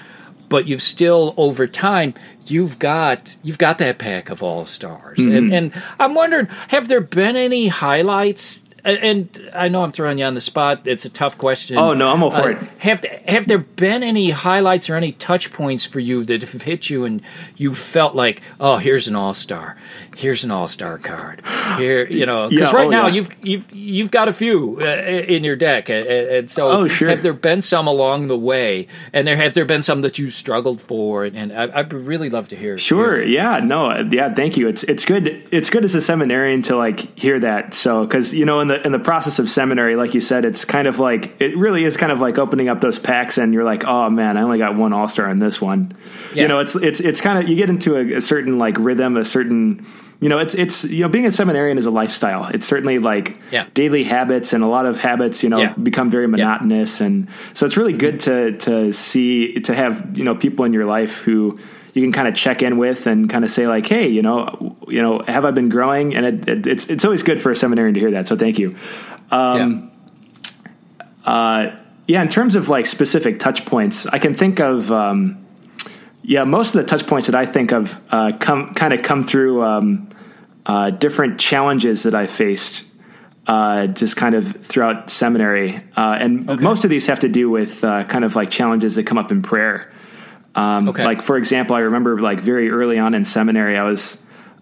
but 0.48 0.68
you've 0.68 0.82
still 0.82 1.34
over 1.36 1.66
time 1.66 2.14
you've 2.46 2.78
got 2.78 3.36
you've 3.42 3.58
got 3.58 3.78
that 3.78 3.98
pack 3.98 4.30
of 4.30 4.42
all 4.42 4.66
stars, 4.66 5.18
and 5.18 5.32
mm-hmm. 5.32 5.52
and 5.52 5.82
I'm 5.98 6.14
wondering, 6.14 6.46
have 6.68 6.88
there 6.88 7.00
been 7.00 7.36
any 7.36 7.68
highlights? 7.68 8.62
And 8.84 9.50
I 9.54 9.68
know 9.68 9.82
I'm 9.82 9.92
throwing 9.92 10.18
you 10.18 10.26
on 10.26 10.34
the 10.34 10.40
spot. 10.42 10.86
It's 10.86 11.04
a 11.06 11.08
tough 11.08 11.38
question. 11.38 11.78
Oh, 11.78 11.94
no, 11.94 12.10
I'm 12.12 12.22
all 12.22 12.30
for 12.30 12.50
Uh, 12.50 12.60
it. 12.60 12.68
Have 12.78 13.04
have 13.26 13.46
there 13.46 13.58
been 13.58 14.02
any 14.02 14.30
highlights 14.30 14.90
or 14.90 14.94
any 14.96 15.12
touch 15.12 15.52
points 15.52 15.86
for 15.86 16.00
you 16.00 16.22
that 16.24 16.42
have 16.42 16.62
hit 16.62 16.90
you 16.90 17.04
and 17.06 17.22
you 17.56 17.74
felt 17.74 18.14
like, 18.14 18.42
oh, 18.60 18.76
here's 18.76 19.08
an 19.08 19.16
all 19.16 19.32
star, 19.32 19.76
here's 20.16 20.44
an 20.44 20.50
all 20.50 20.68
star 20.68 20.99
card, 20.99 21.42
here, 21.78 22.06
you 22.06 22.26
know, 22.26 22.49
because 22.49 22.71
Yeah, 22.73 22.76
right 22.76 22.87
oh, 22.87 22.90
now 22.90 23.06
yeah. 23.09 23.14
you've 23.14 23.30
you've 23.42 23.73
you've 23.73 24.11
got 24.11 24.28
a 24.28 24.33
few 24.33 24.78
uh, 24.80 24.85
in 24.87 25.44
your 25.44 25.56
deck, 25.56 25.88
and, 25.88 26.06
and 26.06 26.50
so 26.50 26.68
Oh, 26.68 26.88
sure. 26.88 27.09
have 27.09 27.23
there 27.23 27.33
been 27.33 27.62
some 27.62 27.87
along 27.87 28.28
the 28.28 28.38
way, 28.38 28.87
and 29.12 29.26
there 29.26 29.37
have 29.37 29.54
there 29.54 29.64
been 29.64 29.83
some 29.83 30.02
that 30.02 30.18
you 30.18 30.30
struggled 30.30 30.80
for, 30.80 31.25
and, 31.25 31.37
and 31.37 31.52
I, 31.52 31.80
I'd 31.80 31.92
really 31.92 32.30
love 32.30 32.49
to 32.49 32.56
hear. 32.56 32.78
Sure. 32.78 33.23
Yeah. 33.23 33.59
No. 33.61 34.00
Yeah. 34.11 34.33
Thank 34.33 34.56
you. 34.56 34.68
It's 34.68 34.83
it's 34.85 35.04
good. 35.04 35.47
It's 35.50 35.71
good 35.71 35.85
as 35.85 35.94
a 35.94 36.00
seminarian 36.00 36.62
to 36.62 36.76
like 36.76 37.18
hear 37.18 37.38
that. 37.40 37.75
So 37.75 38.04
because 38.06 38.33
you 38.35 38.44
know 38.44 38.61
in 38.61 38.68
the 38.68 38.85
in 38.87 38.92
the 38.92 38.99
process 38.99 39.38
of 39.38 39.49
seminary, 39.50 39.97
like 39.97 40.14
you 40.14 40.21
said, 40.21 40.44
it's 40.44 40.64
kind 40.64 40.87
of 40.88 40.99
like 40.99 41.40
it 41.40 41.56
really 41.56 41.85
is 41.85 41.97
kind 41.97 42.12
of 42.12 42.21
like 42.21 42.38
opening 42.38 42.68
up 42.68 42.80
those 42.80 42.99
packs, 42.99 43.38
and 43.38 43.52
you're 43.52 43.64
like, 43.64 43.85
oh 43.85 44.11
man, 44.11 44.37
I 44.37 44.42
only 44.42 44.59
got 44.59 44.76
one 44.76 44.92
all 44.92 45.09
star 45.09 45.28
in 45.30 45.38
this 45.38 45.61
one. 45.61 45.92
Yeah. 46.35 46.42
You 46.42 46.49
know, 46.49 46.61
it's 46.61 46.76
it's 46.76 47.00
it's 47.00 47.21
kind 47.21 47.38
of 47.42 47.49
you 47.49 47.56
get 47.56 47.68
into 47.71 47.97
a, 47.97 48.18
a 48.18 48.21
certain 48.21 48.59
like 48.59 48.78
rhythm, 48.78 49.16
a 49.16 49.25
certain. 49.25 49.87
You 50.24 50.30
know, 50.30 50.38
it's 50.38 50.54
it's 50.54 50.84
you 50.84 51.02
know 51.02 51.10
being 51.10 51.26
a 51.26 51.30
seminarian 51.30 51.76
is 51.76 51.84
a 51.84 51.90
lifestyle. 51.90 52.46
It's 52.46 52.64
certainly 52.64 52.98
like 52.98 53.36
Yeah. 53.50 53.66
daily 53.74 54.04
habits, 54.04 54.54
and 54.54 54.64
a 54.64 54.66
lot 54.66 54.86
of 54.86 54.98
habits, 54.98 55.42
you 55.42 55.50
know, 55.50 55.60
Yeah. 55.60 55.74
become 55.74 56.08
very 56.08 56.26
monotonous, 56.26 57.02
and 57.02 57.28
so 57.52 57.66
it's 57.66 57.76
really 57.76 57.92
good 57.92 58.20
to 58.20 58.52
to 58.52 58.90
see 58.94 59.60
to 59.60 59.74
have 59.74 60.16
you 60.16 60.24
know 60.24 60.34
people 60.34 60.64
in 60.64 60.72
your 60.72 60.86
life 60.86 61.20
who 61.24 61.58
you 61.92 62.00
can 62.00 62.10
kind 62.10 62.26
of 62.26 62.34
check 62.34 62.62
in 62.62 62.78
with 62.78 63.06
and 63.06 63.28
kind 63.28 63.44
of 63.44 63.50
say 63.50 63.66
like, 63.66 63.84
hey, 63.86 64.08
you 64.08 64.22
know, 64.22 64.74
you 64.88 65.02
know, 65.02 65.22
have 65.28 65.44
I 65.44 65.50
been 65.50 65.68
growing? 65.68 66.14
And 66.16 66.24
it, 66.24 66.48
it, 66.48 66.66
it's 66.68 66.86
it's 66.88 67.04
always 67.04 67.22
good 67.22 67.38
for 67.38 67.50
a 67.50 67.54
seminarian 67.54 67.92
to 67.92 68.00
hear 68.00 68.12
that. 68.12 68.26
So 68.26 68.34
thank 68.34 68.58
you. 68.58 68.76
Um, 69.30 69.90
yeah. 71.26 71.76
yeah, 72.08 72.22
in 72.22 72.28
terms 72.28 72.54
of 72.54 72.70
like 72.70 72.86
specific 72.86 73.38
touch 73.40 73.66
points, 73.66 74.06
I 74.06 74.18
can 74.18 74.32
think 74.32 74.58
of 74.58 74.90
um, 74.90 75.44
yeah, 76.22 76.44
most 76.44 76.74
of 76.74 76.80
the 76.80 76.86
touch 76.88 77.06
points 77.06 77.26
that 77.28 77.36
I 77.36 77.44
think 77.44 77.72
of 77.72 78.00
uh, 78.10 78.32
come 78.40 78.72
kind 78.72 78.94
of 78.94 79.02
come 79.02 79.24
through 79.24 79.62
um, 79.62 80.08
uh, 80.66 80.90
different 80.90 81.38
challenges 81.38 82.04
that 82.04 82.14
I 82.14 82.26
faced 82.26 82.88
uh, 83.47 83.87
just 83.88 84.16
kind 84.16 84.35
of 84.35 84.64
throughout 84.64 85.11
seminary, 85.11 85.76
uh, 85.97 86.16
and 86.18 86.49
Okay. 86.49 86.62
most 86.62 86.85
of 86.85 86.90
these 86.90 87.06
have 87.09 87.21
to 87.21 87.28
do 87.28 87.50
with 87.50 87.85
uh, 87.85 88.04
kind 88.04 88.25
of 88.25 88.35
like 88.37 88.49
challenges 88.50 88.97
that 88.97 89.04
come 89.04 89.18
up 89.18 89.30
in 89.30 89.42
prayer. 89.42 89.92
Um, 90.54 90.88
Okay. 90.88 91.04
Like 91.04 91.21
for 91.21 91.37
example, 91.37 91.76
I 91.76 91.80
remember 91.80 92.18
like 92.21 92.40
very 92.40 92.71
early 92.71 92.99
on 92.99 93.14
in 93.14 93.25
seminary, 93.25 93.76
I 93.76 93.85
was. 93.85 94.18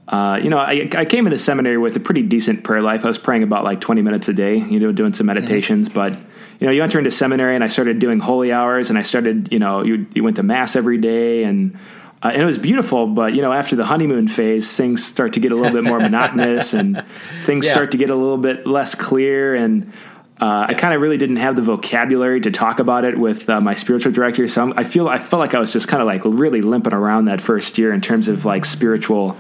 Uh, 0.09 0.37
you 0.43 0.51
know, 0.51 0.59
I, 0.59 0.89
I 0.95 1.05
came 1.05 1.27
into 1.27 1.39
seminary 1.39 1.79
with 1.79 1.95
a 1.97 2.01
pretty 2.01 2.23
decent 2.23 2.65
prayer 2.65 2.83
life. 2.83 3.05
I 3.05 3.09
was 3.09 3.19
praying 3.19 3.45
about 3.45 3.63
like 3.63 3.81
20 3.81 4.03
minutes 4.03 4.29
a 4.29 4.33
day, 4.33 4.57
you 4.59 4.81
know, 4.81 4.91
doing 4.91 5.13
some 5.13 5.27
meditations. 5.27 5.89
But, 5.89 6.19
you 6.59 6.67
know, 6.67 6.73
you 6.73 6.83
enter 6.83 6.99
into 6.99 7.11
seminary 7.13 7.55
and 7.55 7.63
I 7.63 7.69
started 7.69 8.01
doing 8.01 8.19
holy 8.19 8.53
hours 8.53 8.91
and 8.91 8.99
I 8.99 9.03
started, 9.03 9.51
you 9.53 9.61
know, 9.61 9.85
you, 9.85 10.07
you 10.13 10.25
went 10.25 10.37
to 10.37 10.43
mass 10.43 10.75
every 10.75 10.99
day 10.99 11.45
and, 11.45 11.79
uh, 12.23 12.29
and 12.33 12.41
it 12.43 12.47
was 12.47 12.59
beautiful. 12.59 13.07
But, 13.07 13.35
you 13.35 13.43
know, 13.43 13.53
after 13.53 13.77
the 13.77 13.85
honeymoon 13.85 14.29
phase, 14.29 14.77
things 14.77 15.05
start 15.05 15.33
to 15.35 15.41
get 15.41 15.53
a 15.53 15.57
little 15.57 15.73
bit 15.73 15.85
more 15.85 15.99
monotonous 16.09 16.73
and 16.75 17.05
things 17.45 17.67
Yeah. 17.67 17.73
start 17.73 17.93
to 17.93 17.99
get 17.99 18.11
a 18.11 18.15
little 18.17 18.39
bit 18.39 18.67
less 18.67 18.95
clear. 18.95 19.55
And, 19.55 19.93
uh, 20.41 20.67
I 20.69 20.75
kind 20.75 20.93
of 20.93 21.01
really 21.01 21.19
didn't 21.19 21.37
have 21.37 21.55
the 21.55 21.63
vocabulary 21.63 22.41
to 22.41 22.51
talk 22.51 22.81
about 22.81 23.05
it 23.05 23.17
with 23.17 23.49
uh, 23.49 23.61
my 23.61 23.75
spiritual 23.75 24.11
director, 24.11 24.49
so 24.49 24.63
I'm, 24.63 24.73
I 24.77 24.83
feel 24.83 25.07
I 25.07 25.19
felt 25.19 25.39
like 25.39 25.55
I 25.55 25.61
was 25.61 25.73
just 25.73 25.87
kind 25.87 26.01
of 26.01 26.07
like 26.07 26.23
really 26.25 26.63
limping 26.63 26.93
around 26.95 27.27
that 27.27 27.41
first 27.41 27.79
year 27.79 27.93
in 27.93 28.01
terms 28.01 28.27
of 28.27 28.45
like 28.45 28.65
spiritual. 28.65 29.37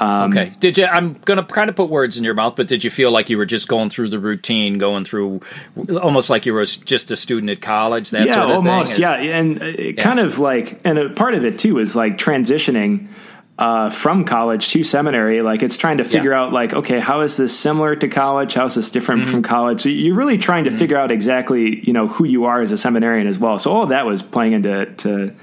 Um, 0.00 0.30
Okay. 0.32 0.52
Did 0.60 0.78
you? 0.78 0.86
I'm 0.86 1.14
going 1.26 1.36
to 1.36 1.44
kind 1.44 1.68
of 1.70 1.76
put 1.76 1.90
words 1.90 2.16
in 2.16 2.24
your 2.24 2.34
mouth, 2.34 2.56
but 2.56 2.66
did 2.68 2.82
you 2.82 2.90
feel 2.90 3.10
like 3.10 3.28
you 3.30 3.36
were 3.38 3.46
just 3.46 3.68
going 3.68 3.90
through 3.90 4.08
the 4.08 4.18
routine, 4.18 4.78
going 4.78 5.04
through 5.04 5.42
almost 6.02 6.30
like 6.30 6.46
you 6.46 6.54
were 6.54 6.64
just 6.64 7.10
a 7.10 7.16
student 7.16 7.50
at 7.50 7.60
college? 7.60 8.10
That 8.10 8.26
yeah, 8.26 8.34
sort 8.34 8.50
of 8.50 8.56
almost. 8.56 8.92
thing? 8.92 8.94
Is- 8.94 8.98
yeah, 9.00 9.14
and 9.14 9.62
it 9.62 9.98
kind 9.98 10.18
of 10.18 10.38
like, 10.38 10.80
and 10.84 10.98
a 10.98 11.10
part 11.10 11.34
of 11.34 11.44
it 11.44 11.58
too 11.58 11.78
is 11.78 11.94
like 11.94 12.16
transitioning 12.16 13.08
uh, 13.58 13.90
from 13.90 14.24
college 14.24 14.70
to 14.70 14.82
seminary. 14.82 15.42
Like 15.42 15.62
it's 15.62 15.76
trying 15.76 15.98
to 15.98 16.04
figure 16.04 16.30
Yeah. 16.30 16.44
out 16.44 16.52
like, 16.54 16.72
okay, 16.72 16.98
how 16.98 17.20
is 17.20 17.36
this 17.36 17.54
similar 17.58 17.94
to 17.94 18.08
college? 18.08 18.54
How 18.54 18.64
is 18.64 18.74
this 18.76 18.90
different 18.90 19.22
Mm-hmm. 19.24 19.30
from 19.32 19.42
college? 19.42 19.82
So 19.82 19.90
you're 19.90 20.14
really 20.16 20.38
trying 20.38 20.64
to 20.64 20.70
figure 20.70 20.96
out 20.96 21.10
exactly, 21.10 21.86
you 21.86 21.92
know, 21.92 22.08
who 22.08 22.24
you 22.24 22.46
are 22.46 22.62
as 22.62 22.72
a 22.72 22.78
seminarian 22.78 23.26
as 23.26 23.38
well. 23.38 23.58
So 23.58 23.70
all 23.70 23.82
of 23.82 23.90
that 23.90 24.06
was 24.06 24.22
playing 24.22 24.54
into 24.54 24.86
to 24.86 25.34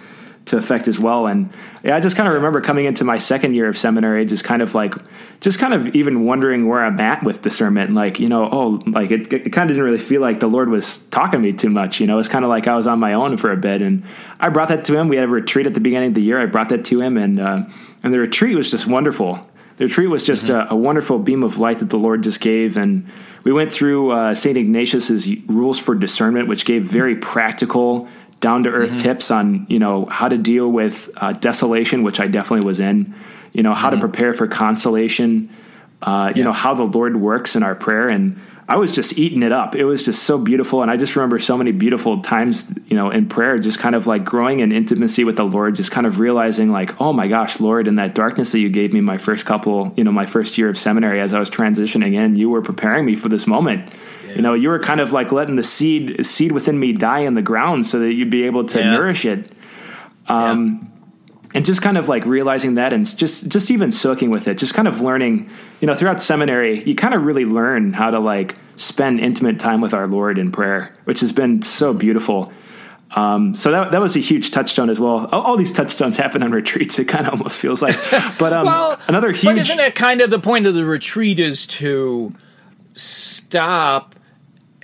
to 0.47 0.57
effect 0.57 0.87
as 0.87 0.99
well. 0.99 1.27
And 1.27 1.49
yeah, 1.83 1.95
I 1.95 1.99
just 1.99 2.15
kind 2.15 2.27
of 2.27 2.35
remember 2.35 2.61
coming 2.61 2.85
into 2.85 3.03
my 3.03 3.17
second 3.17 3.53
year 3.53 3.67
of 3.67 3.77
seminary, 3.77 4.25
just 4.25 4.43
kind 4.43 4.61
of 4.61 4.75
like, 4.75 4.95
just 5.39 5.59
kind 5.59 5.73
of 5.73 5.95
even 5.95 6.25
wondering 6.25 6.67
where 6.67 6.83
I'm 6.83 6.99
at 6.99 7.23
with 7.23 7.41
discernment. 7.41 7.93
Like, 7.93 8.19
you 8.19 8.29
know, 8.29 8.49
oh, 8.51 8.81
like 8.87 9.11
it, 9.11 9.31
it 9.31 9.51
kind 9.51 9.69
of 9.69 9.75
didn't 9.75 9.83
really 9.83 9.97
feel 9.97 10.21
like 10.21 10.39
the 10.39 10.47
Lord 10.47 10.69
was 10.69 10.99
talking 11.09 11.39
to 11.39 11.39
me 11.39 11.53
too 11.53 11.69
much. 11.69 11.99
You 11.99 12.07
know, 12.07 12.19
it's 12.19 12.29
kind 12.29 12.43
of 12.43 12.49
like 12.49 12.67
I 12.67 12.75
was 12.75 12.87
on 12.87 12.99
my 12.99 13.13
own 13.13 13.37
for 13.37 13.51
a 13.51 13.57
bit. 13.57 13.81
And 13.81 14.03
I 14.39 14.49
brought 14.49 14.69
that 14.69 14.85
to 14.85 14.97
him. 14.97 15.07
We 15.07 15.15
had 15.15 15.25
a 15.25 15.29
retreat 15.29 15.67
at 15.67 15.73
the 15.73 15.79
beginning 15.79 16.09
of 16.09 16.15
the 16.15 16.21
year. 16.23 16.39
I 16.39 16.45
brought 16.45 16.69
that 16.69 16.85
to 16.85 17.01
him, 17.01 17.17
and 17.17 17.39
uh, 17.39 17.59
and 18.03 18.13
the 18.13 18.19
retreat 18.19 18.55
was 18.55 18.69
just 18.69 18.87
wonderful. 18.87 19.47
The 19.77 19.85
retreat 19.85 20.09
was 20.09 20.23
just 20.23 20.49
a, 20.49 20.71
a 20.71 20.75
wonderful 20.75 21.19
beam 21.19 21.43
of 21.43 21.59
light 21.59 21.79
that 21.79 21.89
the 21.89 21.97
Lord 21.97 22.23
just 22.23 22.41
gave, 22.41 22.77
and 22.77 23.07
we 23.43 23.53
went 23.53 23.71
through 23.71 24.11
uh, 24.11 24.33
Saint 24.33 24.57
Ignatius's 24.57 25.29
rules 25.45 25.79
for 25.79 25.95
discernment, 25.95 26.47
which 26.47 26.65
gave 26.65 26.85
very 26.85 27.15
practical, 27.15 28.07
down 28.39 28.63
to 28.63 28.69
earth 28.69 28.97
tips 28.97 29.31
on 29.31 29.65
you 29.69 29.79
know 29.79 30.05
how 30.05 30.27
to 30.27 30.37
deal 30.37 30.69
with 30.69 31.09
uh, 31.17 31.33
desolation, 31.33 32.03
which 32.03 32.19
I 32.19 32.27
definitely 32.27 32.67
was 32.67 32.79
in. 32.79 33.15
You 33.53 33.63
know 33.63 33.73
how 33.73 33.89
to 33.89 33.97
prepare 33.97 34.33
for 34.33 34.47
consolation. 34.47 35.49
Uh, 36.01 36.31
you 36.35 36.43
know 36.43 36.53
how 36.53 36.73
the 36.73 36.83
Lord 36.83 37.19
works 37.19 37.55
in 37.55 37.63
our 37.63 37.73
prayer, 37.73 38.07
and 38.07 38.39
I 38.69 38.75
was 38.75 38.91
just 38.91 39.17
eating 39.17 39.43
it 39.43 39.53
up. 39.53 39.75
It 39.75 39.85
was 39.85 40.03
just 40.03 40.23
so 40.23 40.37
beautiful, 40.37 40.81
and 40.81 40.91
I 40.91 40.97
just 40.97 41.15
remember 41.15 41.39
so 41.39 41.57
many 41.57 41.71
beautiful 41.71 42.21
times, 42.21 42.69
you 42.87 42.97
know, 42.97 43.09
in 43.09 43.29
prayer, 43.29 43.57
just 43.57 43.79
kind 43.79 43.95
of 43.95 44.07
like 44.07 44.25
growing 44.25 44.59
in 44.59 44.73
intimacy 44.73 45.23
with 45.23 45.37
the 45.37 45.45
Lord, 45.45 45.75
just 45.75 45.89
kind 45.89 46.05
of 46.05 46.19
realizing, 46.19 46.69
like, 46.71 46.99
oh 46.99 47.13
my 47.13 47.29
gosh, 47.29 47.61
Lord, 47.61 47.87
in 47.87 47.95
that 47.95 48.13
darkness 48.13 48.51
that 48.51 48.59
you 48.59 48.69
gave 48.69 48.93
me 48.93 48.99
my 48.99 49.17
first 49.17 49.45
couple, 49.45 49.93
you 49.95 50.03
know, 50.03 50.11
my 50.11 50.25
first 50.25 50.57
year 50.57 50.67
of 50.67 50.77
seminary, 50.77 51.21
as 51.21 51.33
I 51.33 51.39
was 51.39 51.49
transitioning 51.49 52.13
in, 52.13 52.35
you 52.35 52.49
were 52.49 52.61
preparing 52.61 53.05
me 53.05 53.15
for 53.15 53.29
this 53.29 53.47
moment. 53.47 53.89
You 54.37 54.43
know, 54.43 54.53
you 54.53 54.69
were 54.69 54.79
kind 54.79 55.01
of 55.01 55.11
like 55.11 55.31
letting 55.31 55.55
the 55.55 55.63
seed 55.63 56.23
seed 56.25 56.51
within 56.51 56.79
me 56.79 56.93
die 56.93 57.19
in 57.21 57.33
the 57.33 57.41
ground 57.41 57.85
so 57.87 57.99
that 57.99 58.13
you'd 58.13 58.29
be 58.29 58.43
able 58.43 58.65
to 58.65 58.79
Yeah. 58.79 58.91
nourish 58.91 59.25
it. 59.25 59.51
Um, 60.27 60.91
and 61.55 61.65
just 61.65 61.81
kind 61.81 61.97
of 61.97 62.07
like 62.07 62.23
realizing 62.25 62.75
that 62.75 62.93
and 62.93 63.03
just 63.17 63.47
just 63.47 63.71
even 63.71 63.91
soaking 63.91 64.29
with 64.29 64.47
it 64.47 64.57
just 64.57 64.73
kind 64.73 64.87
of 64.87 64.99
learning 65.01 65.49
you 65.79 65.87
know 65.87 65.95
throughout 65.95 66.21
seminary 66.21 66.83
you 66.83 66.93
kind 66.93 67.13
of 67.13 67.23
really 67.23 67.45
learn 67.45 67.93
how 67.93 68.11
to 68.11 68.19
like 68.19 68.55
spend 68.75 69.21
intimate 69.21 69.57
time 69.57 69.79
with 69.79 69.93
our 69.93 70.05
lord 70.07 70.37
in 70.37 70.51
prayer 70.51 70.91
which 71.05 71.21
has 71.21 71.31
been 71.31 71.61
so 71.61 71.93
beautiful. 71.93 72.51
Um, 73.15 73.55
so 73.55 73.71
that, 73.71 73.93
that 73.93 74.01
was 74.01 74.17
a 74.17 74.19
huge 74.19 74.51
touchstone 74.51 74.89
as 74.89 74.99
well. 74.99 75.27
All, 75.31 75.41
all 75.41 75.57
these 75.57 75.71
touchstones 75.71 76.17
happen 76.23 76.43
on 76.43 76.51
retreats 76.51 76.99
it 76.99 77.05
kind 77.07 77.25
of 77.25 77.31
almost 77.33 77.61
feels 77.61 77.81
like. 77.81 77.95
But 78.37 78.51
um, 78.51 78.65
Well, 78.65 78.99
another 79.07 79.29
But 79.29 79.37
huge 79.39 79.57
isn't 79.59 79.77
that 79.77 79.95
kind 79.95 80.19
of 80.19 80.29
the 80.29 80.39
point 80.39 80.67
of 80.67 80.73
the 80.75 80.83
retreat 80.83 81.39
is 81.39 81.65
to 81.79 82.35
stop 82.95 84.15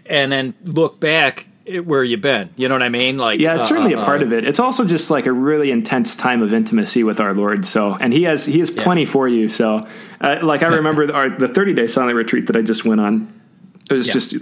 and 0.06 0.32
then 0.32 0.54
look 0.64 1.00
back 1.00 1.48
at 1.68 1.86
where 1.86 2.04
you've 2.04 2.22
been? 2.22 2.50
You 2.58 2.68
know 2.68 2.76
what 2.76 2.84
I 2.84 2.90
mean? 2.90 3.18
Like, 3.18 3.40
Yeah, 3.40 3.56
it's 3.56 3.66
uh, 3.66 3.70
certainly 3.70 3.96
uh, 3.96 4.02
a 4.02 4.06
part 4.06 4.22
of 4.22 4.34
it. 4.34 4.44
It's 4.46 4.60
also 4.60 4.86
just 4.86 5.10
like 5.10 5.26
a 5.26 5.32
really 5.32 5.72
intense 5.72 6.16
time 6.16 6.42
of 6.42 6.54
intimacy 6.54 7.04
with 7.04 7.20
our 7.20 7.34
Lord. 7.34 7.66
So, 7.66 7.96
and 8.00 8.12
He 8.12 8.24
has 8.24 8.46
He 8.46 8.60
has 8.60 8.70
plenty 8.70 9.06
for 9.06 9.28
you. 9.28 9.50
So, 9.50 9.88
uh, 10.22 10.40
like 10.44 10.64
I 10.64 10.68
remember 10.68 11.14
our, 11.14 11.30
the 11.30 11.48
thirty 11.48 11.74
day 11.74 11.88
silent 11.88 12.16
retreat 12.16 12.48
that 12.48 12.56
I 12.56 12.62
just 12.62 12.86
went 12.86 13.02
on. 13.02 13.42
It 13.90 13.94
was 13.94 14.08
Yeah. 14.08 14.14
just 14.14 14.36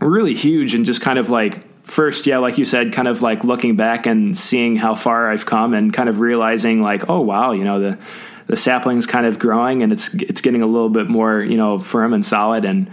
really 0.00 0.34
huge 0.34 0.74
and 0.74 0.84
just 0.84 1.00
kind 1.00 1.18
of 1.18 1.30
like 1.30 1.64
first, 1.84 2.26
yeah, 2.26 2.38
like 2.38 2.58
you 2.58 2.64
said, 2.64 2.92
kind 2.92 3.08
of 3.08 3.22
like 3.22 3.44
looking 3.44 3.76
back 3.76 4.06
and 4.06 4.36
seeing 4.36 4.76
how 4.76 4.94
far 4.94 5.30
I've 5.30 5.46
come 5.46 5.74
and 5.74 5.92
kind 5.92 6.08
of 6.08 6.20
realizing 6.20 6.82
like, 6.82 7.08
oh 7.08 7.20
wow, 7.20 7.52
you 7.52 7.62
know 7.64 7.80
the 7.80 7.98
the 8.46 8.56
sapling's 8.56 9.06
kind 9.06 9.26
of 9.26 9.38
growing 9.38 9.82
and 9.82 9.92
it's 9.92 10.14
it's 10.14 10.40
getting 10.40 10.62
a 10.62 10.66
little 10.66 10.88
bit 10.88 11.08
more 11.08 11.40
you 11.40 11.56
know 11.56 11.78
firm 11.78 12.12
and 12.12 12.24
solid 12.24 12.64
and 12.64 12.90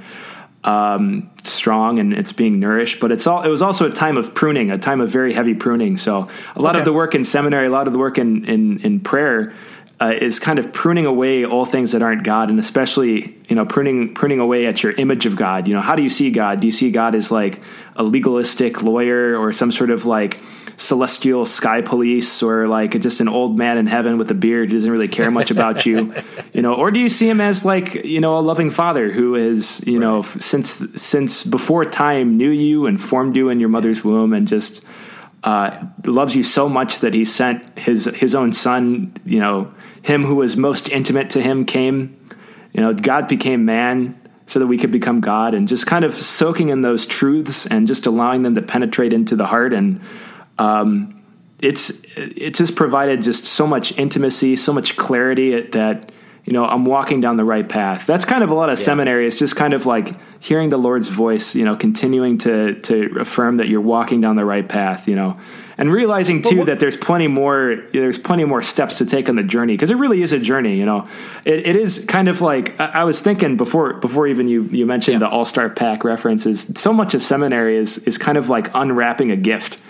um, 0.65 1.29
strong 1.43 1.99
and 1.99 2.11
it's 2.13 2.33
being 2.33 2.59
nourished. 2.59 2.99
But 2.99 3.11
it's 3.11 3.25
all 3.27 3.43
it 3.43 3.49
was 3.49 3.61
also 3.61 3.87
a 3.89 3.91
time 3.91 4.17
of 4.17 4.33
pruning, 4.33 4.71
a 4.71 4.77
time 4.77 4.99
of 4.99 5.09
very 5.09 5.33
heavy 5.33 5.53
pruning. 5.53 5.95
So 5.97 6.27
a 6.55 6.61
lot 6.61 6.71
Okay. 6.71 6.79
of 6.79 6.85
the 6.85 6.93
work 6.93 7.15
in 7.15 7.23
seminary, 7.23 7.67
a 7.67 7.69
lot 7.69 7.87
of 7.87 7.93
the 7.93 7.99
work 7.99 8.17
in 8.17 8.45
in, 8.45 8.79
in 8.79 8.99
prayer. 8.99 9.53
Uh, 9.97 10.13
is 10.19 10.41
kind 10.41 10.59
of 10.59 10.73
pruning 10.73 11.05
away 11.05 11.45
all 11.45 11.63
things 11.63 11.93
that 11.93 12.01
aren't 12.01 12.23
God, 12.23 12.49
and 12.49 12.59
especially 12.59 13.37
you 13.47 13.55
know 13.55 13.65
pruning 13.65 14.13
pruning 14.13 14.41
away 14.41 14.65
at 14.65 14.83
your 14.83 14.91
image 14.91 15.25
of 15.25 15.37
God. 15.37 15.69
You 15.69 15.73
know, 15.73 15.79
how 15.79 15.95
do 15.95 16.03
you 16.03 16.09
see 16.09 16.31
God? 16.31 16.59
Do 16.59 16.67
you 16.67 16.71
see 16.71 16.91
God 16.91 17.15
as 17.15 17.31
like 17.31 17.61
a 17.95 18.03
legalistic 18.03 18.83
lawyer 18.83 19.37
or 19.37 19.53
some 19.53 19.71
sort 19.71 19.89
of 19.89 20.05
like 20.05 20.41
celestial 20.77 21.45
sky 21.45 21.81
police 21.81 22.43
or 22.43 22.67
like 22.67 22.99
just 22.99 23.21
an 23.21 23.29
old 23.29 23.57
man 23.57 23.77
in 23.77 23.87
heaven 23.87 24.17
with 24.17 24.29
a 24.31 24.33
beard 24.33 24.69
who 24.69 24.75
doesn't 24.75 24.91
really 24.91 25.07
care 25.07 25.31
much 25.31 25.51
about 25.51 25.85
you? 25.85 26.13
You 26.53 26.61
know, 26.61 26.73
or 26.73 26.91
do 26.91 26.99
you 26.99 27.09
see 27.09 27.29
him 27.29 27.39
as 27.39 27.65
like 27.65 27.95
you 28.05 28.19
know 28.19 28.37
a 28.37 28.39
loving 28.39 28.71
father 28.71 29.11
who 29.11 29.35
is 29.35 29.81
you 29.85 29.99
know 29.99 30.21
since 30.23 30.83
since 31.01 31.43
before 31.43 31.85
time 31.85 32.37
knew 32.37 32.49
you 32.49 32.85
and 32.85 32.99
formed 32.99 33.35
you 33.35 33.49
in 33.49 33.59
your 33.59 33.69
mother's 33.69 34.03
womb 34.03 34.33
and 34.33 34.47
just 34.47 34.85
uh, 35.45 35.85
loves 36.05 36.35
you 36.35 36.43
so 36.43 36.67
much 36.67 36.99
that 36.99 37.13
he 37.13 37.23
sent 37.23 37.77
his 37.77 38.05
his 38.05 38.35
own 38.35 38.51
son. 38.51 39.13
You 39.25 39.39
know, 39.39 39.73
him 40.05 40.23
who 40.23 40.35
was 40.35 40.55
most 40.55 40.87
intimate 40.89 41.31
to 41.31 41.41
him 41.41 41.65
came. 41.65 42.29
You 42.73 42.81
know, 42.81 42.93
God 42.93 43.27
became 43.27 43.65
man 43.65 44.19
so 44.45 44.59
that 44.59 44.67
we 44.67 44.77
could 44.77 44.91
become 44.91 45.21
God, 45.21 45.55
and 45.55 45.67
just 45.67 45.87
kind 45.87 46.05
of 46.05 46.13
soaking 46.13 46.69
in 46.69 46.81
those 46.81 47.07
truths 47.07 47.65
and 47.65 47.87
just 47.87 48.05
allowing 48.05 48.43
them 48.43 48.53
to 48.55 48.61
penetrate 48.61 49.13
into 49.13 49.35
the 49.35 49.45
heart 49.45 49.73
and. 49.73 50.01
Um, 50.57 51.11
it's 51.61 52.01
it 52.15 52.53
just 52.53 52.75
provided 52.75 53.21
just 53.21 53.45
so 53.45 53.65
much 53.65 53.97
intimacy, 53.97 54.55
so 54.55 54.73
much 54.73 54.97
clarity 54.97 55.61
that 55.61 56.11
you 56.45 56.53
know 56.53 56.65
I'm 56.65 56.85
walking 56.85 57.21
down 57.21 57.37
the 57.37 57.43
right 57.43 57.67
path. 57.67 58.05
That's 58.05 58.25
kind 58.25 58.43
of 58.43 58.49
a 58.49 58.53
lot 58.53 58.69
of 58.69 58.77
seminary. 58.79 59.27
It's 59.27 59.35
just 59.37 59.55
kind 59.55 59.73
of 59.73 59.85
like 59.85 60.11
hearing 60.39 60.69
the 60.69 60.77
Lord's 60.77 61.07
voice, 61.09 61.55
you 61.55 61.65
know, 61.65 61.75
continuing 61.75 62.37
to 62.39 62.79
to 62.81 63.17
affirm 63.19 63.57
that 63.57 63.67
you're 63.67 63.81
walking 63.81 64.21
down 64.21 64.35
the 64.35 64.45
right 64.45 64.67
path, 64.67 65.07
you 65.07 65.15
know, 65.15 65.37
and 65.77 65.91
realizing 65.91 66.41
too 66.43 66.57
what- 66.59 66.65
that 66.67 66.79
there's 66.79 66.97
plenty 66.97 67.27
more 67.27 67.77
there's 67.93 68.19
plenty 68.19 68.45
more 68.45 68.61
steps 68.61 68.95
to 68.95 69.05
take 69.05 69.27
on 69.27 69.35
the 69.35 69.43
journey 69.43 69.73
because 69.73 69.89
it 69.89 69.97
really 69.97 70.21
is 70.21 70.33
a 70.33 70.39
journey. 70.39 70.77
You 70.77 70.85
know, 70.85 71.07
it, 71.45 71.65
it 71.67 71.75
is 71.75 72.05
kind 72.07 72.27
of 72.27 72.41
like 72.41 72.79
I, 72.79 72.85
I 72.85 73.03
was 73.05 73.21
thinking 73.21 73.57
before 73.57 73.93
before 73.95 74.27
even 74.27 74.47
you 74.47 74.63
you 74.65 74.85
mentioned 74.85 75.13
Yeah. 75.15 75.27
the 75.27 75.29
All 75.29 75.45
Star 75.45 75.69
Pack 75.69 76.03
references. 76.03 76.71
So 76.75 76.93
much 76.93 77.13
of 77.15 77.23
seminary 77.23 77.77
is 77.77 77.97
is 77.99 78.17
kind 78.19 78.37
of 78.37 78.49
like 78.49 78.69
unwrapping 78.75 79.31
a 79.31 79.35
gift. 79.35 79.81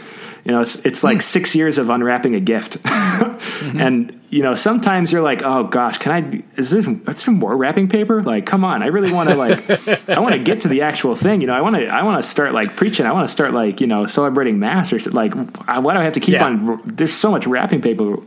You 0.46 0.52
know, 0.52 0.62
it's 0.62 0.76
it's 0.86 1.04
like 1.04 1.18
hmm. 1.18 1.22
six 1.22 1.56
years 1.56 1.80
of 1.80 1.90
unwrapping 1.90 2.36
a 2.36 2.40
gift, 2.40 2.82
mm-hmm. 2.84 3.82
and 3.82 4.22
you 4.30 4.44
know 4.44 4.54
sometimes 4.54 5.12
you're 5.12 5.24
like, 5.24 5.42
oh 5.44 5.64
gosh, 5.64 5.98
can 5.98 6.12
I? 6.12 6.44
Is 6.56 6.70
this 6.70 6.86
is 6.88 7.20
some 7.20 7.40
more 7.40 7.58
wrapping 7.58 7.90
paper? 7.90 8.22
Like, 8.22 8.46
come 8.46 8.64
on, 8.64 8.84
I 8.84 8.88
really 8.88 9.12
want 9.12 9.30
to 9.30 9.36
like, 9.36 9.68
I 10.08 10.20
want 10.20 10.36
to 10.36 10.40
get 10.40 10.60
to 10.60 10.68
the 10.68 10.84
actual 10.84 11.16
thing. 11.16 11.42
You 11.42 11.48
know, 11.48 11.56
I 11.56 11.62
want 11.62 11.78
to 11.78 11.88
I 11.88 12.04
want 12.04 12.24
to 12.24 12.30
start 12.30 12.54
like 12.54 12.76
preaching. 12.76 13.08
I 13.08 13.12
want 13.12 13.28
to 13.28 13.32
start 13.32 13.56
like 13.56 13.82
you 13.82 13.88
know 13.88 14.06
celebrating 14.06 14.60
mass 14.60 14.94
or 14.94 15.00
like. 15.10 15.34
I- 15.68 15.80
Why 15.80 15.96
do 15.96 16.00
I 16.00 16.04
have 16.04 16.14
to 16.14 16.20
keep 16.20 16.34
Yeah. 16.34 16.46
on? 16.46 16.82
There's 16.86 17.14
so 17.14 17.32
much 17.32 17.48
wrapping 17.48 17.82
paper, 17.82 18.18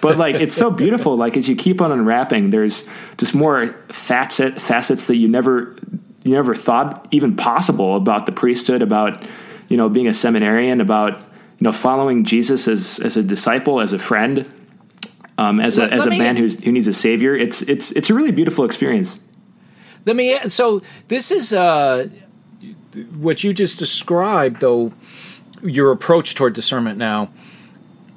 but 0.00 0.16
like 0.16 0.36
it's 0.36 0.54
so 0.54 0.70
beautiful. 0.70 1.18
Like 1.18 1.36
as 1.36 1.50
you 1.50 1.56
keep 1.56 1.82
on 1.82 1.92
unwrapping, 1.92 2.48
there's 2.48 2.88
just 3.18 3.34
more 3.34 3.76
facet 3.90 4.58
facets 4.58 5.06
that 5.08 5.16
you 5.16 5.28
never 5.28 5.76
you 6.24 6.32
never 6.32 6.54
thought 6.54 7.08
even 7.10 7.36
possible 7.36 7.94
about 7.96 8.24
the 8.24 8.32
priesthood 8.32 8.80
about 8.80 9.22
you 9.72 9.78
know, 9.78 9.88
being 9.88 10.06
a 10.06 10.12
seminarian, 10.12 10.82
about 10.82 11.24
you 11.62 11.68
know, 11.68 11.70
following 11.70 12.24
Jesus 12.24 12.66
as 12.66 12.98
as 12.98 13.16
a 13.16 13.22
disciple, 13.22 13.80
as 13.80 13.92
a 13.92 13.98
friend, 14.00 14.52
um, 15.38 15.60
as 15.60 15.78
Let- 15.78 15.92
a 15.92 15.94
as 15.94 16.06
let 16.06 16.16
a 16.16 16.18
man 16.18 16.36
who's 16.36 16.60
who 16.60 16.72
needs 16.72 16.88
a 16.88 16.92
savior. 16.92 17.36
It's 17.36 17.62
it's 17.62 17.92
it's 17.92 18.10
a 18.10 18.14
really 18.14 18.32
beautiful 18.32 18.64
experience. 18.64 19.16
Let 20.04 20.16
me. 20.16 20.36
So 20.48 20.82
this 21.06 21.30
is 21.30 21.52
uh, 21.52 22.08
what 23.14 23.44
you 23.44 23.52
just 23.52 23.78
described, 23.78 24.60
though. 24.60 24.92
Your 25.62 25.92
approach 25.92 26.34
toward 26.34 26.54
discernment 26.54 26.98
now 26.98 27.30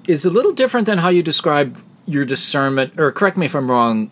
is 0.07 0.25
a 0.25 0.31
little 0.31 0.51
different 0.51 0.87
than 0.87 0.97
how 0.97 1.09
you 1.09 1.21
described 1.21 1.79
your 2.07 2.25
discernment. 2.25 2.99
Or 2.99 3.11
correct 3.11 3.37
me 3.37 3.45
if 3.45 3.53
I'm 3.53 3.69
wrong. 3.69 4.09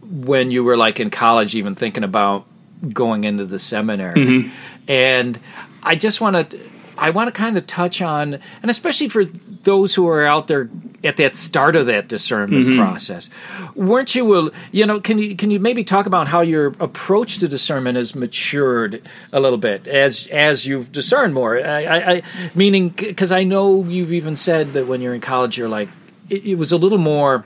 When 0.00 0.50
you 0.50 0.64
were 0.64 0.78
like 0.78 0.98
in 0.98 1.10
college, 1.10 1.54
even 1.54 1.74
thinking 1.74 2.04
about 2.04 2.46
going 2.90 3.24
into 3.24 3.44
the 3.44 3.58
seminary, 3.58 4.50
and 4.88 5.38
I 5.82 5.94
just 5.94 6.22
want 6.22 6.52
to. 6.52 6.71
I 6.96 7.10
want 7.10 7.28
to 7.28 7.32
kind 7.32 7.56
of 7.56 7.66
touch 7.66 8.02
on, 8.02 8.34
and 8.62 8.70
especially 8.70 9.08
for 9.08 9.24
those 9.24 9.94
who 9.94 10.06
are 10.08 10.24
out 10.26 10.46
there 10.46 10.68
at 11.04 11.16
that 11.16 11.36
start 11.36 11.76
of 11.76 11.86
that 11.86 12.08
discernment 12.08 12.76
process, 12.76 13.30
weren't 13.74 14.14
you? 14.14 14.24
Will 14.24 14.50
You 14.70 14.86
know, 14.86 15.00
can 15.00 15.18
you 15.18 15.36
can 15.36 15.50
you 15.50 15.58
maybe 15.58 15.84
talk 15.84 16.06
about 16.06 16.28
how 16.28 16.40
your 16.40 16.68
approach 16.80 17.38
to 17.38 17.48
discernment 17.48 17.96
has 17.96 18.14
matured 18.14 19.02
a 19.32 19.40
little 19.40 19.58
bit 19.58 19.88
as 19.88 20.26
as 20.28 20.66
you've 20.66 20.92
discerned 20.92 21.34
more? 21.34 21.58
I, 21.58 21.84
I, 21.84 22.12
I 22.12 22.22
meaning 22.54 22.90
because 22.90 23.32
I 23.32 23.44
know 23.44 23.84
you've 23.84 24.12
even 24.12 24.36
said 24.36 24.74
that 24.74 24.86
when 24.86 25.00
you're 25.00 25.14
in 25.14 25.20
college, 25.20 25.56
you're 25.56 25.68
like 25.68 25.88
it, 26.28 26.44
it 26.44 26.54
was 26.56 26.72
a 26.72 26.76
little 26.76 26.98
more 26.98 27.44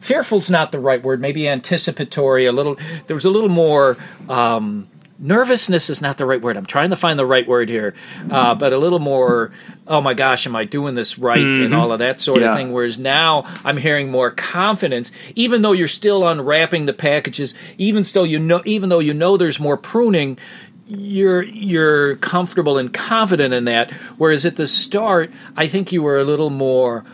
fearful's 0.00 0.50
not 0.50 0.72
the 0.72 0.80
right 0.80 1.00
word 1.04 1.20
maybe 1.20 1.46
anticipatory 1.46 2.44
a 2.44 2.50
little 2.50 2.76
there 3.06 3.14
was 3.14 3.24
a 3.24 3.30
little 3.30 3.48
more 3.48 3.96
um, 4.28 4.88
nervousness 5.22 5.88
is 5.88 6.02
not 6.02 6.18
the 6.18 6.26
right 6.26 6.42
word. 6.42 6.56
I'm 6.56 6.66
trying 6.66 6.90
to 6.90 6.96
find 6.96 7.18
the 7.18 7.24
right 7.24 7.46
word 7.46 7.68
here 7.68 7.94
uh, 8.30 8.54
but 8.54 8.72
a 8.72 8.78
little 8.78 8.98
more 8.98 9.52
oh 9.86 10.00
my 10.00 10.12
gosh 10.14 10.46
am 10.46 10.54
i 10.56 10.64
doing 10.64 10.94
this 10.94 11.18
right 11.18 11.40
and 11.40 11.74
all 11.74 11.92
of 11.92 12.00
that 12.00 12.20
sort 12.20 12.40
Yeah. 12.42 12.50
of 12.50 12.56
thing. 12.56 12.72
Whereas 12.72 12.98
now 12.98 13.44
i'm 13.64 13.76
hearing 13.76 14.10
more 14.10 14.30
confidence 14.30 15.10
even 15.36 15.62
though 15.62 15.72
you're 15.72 15.88
still 15.88 16.26
unwrapping 16.28 16.86
the 16.86 16.92
packages 16.92 17.54
even 17.78 18.04
still 18.04 18.26
you 18.26 18.38
know 18.38 18.60
even 18.66 18.88
though 18.90 18.98
you 18.98 19.14
know 19.14 19.36
there's 19.36 19.58
more 19.60 19.76
pruning 19.76 20.36
you're 20.88 21.42
you're 21.42 22.16
comfortable 22.16 22.76
and 22.76 22.92
confident 22.92 23.54
in 23.54 23.64
that. 23.64 23.90
Whereas 24.18 24.44
at 24.44 24.56
the 24.56 24.66
start 24.66 25.30
i 25.56 25.66
think 25.68 25.92
you 25.92 26.02
were 26.02 26.18
a 26.18 26.24
little 26.24 26.50
more 26.50 27.04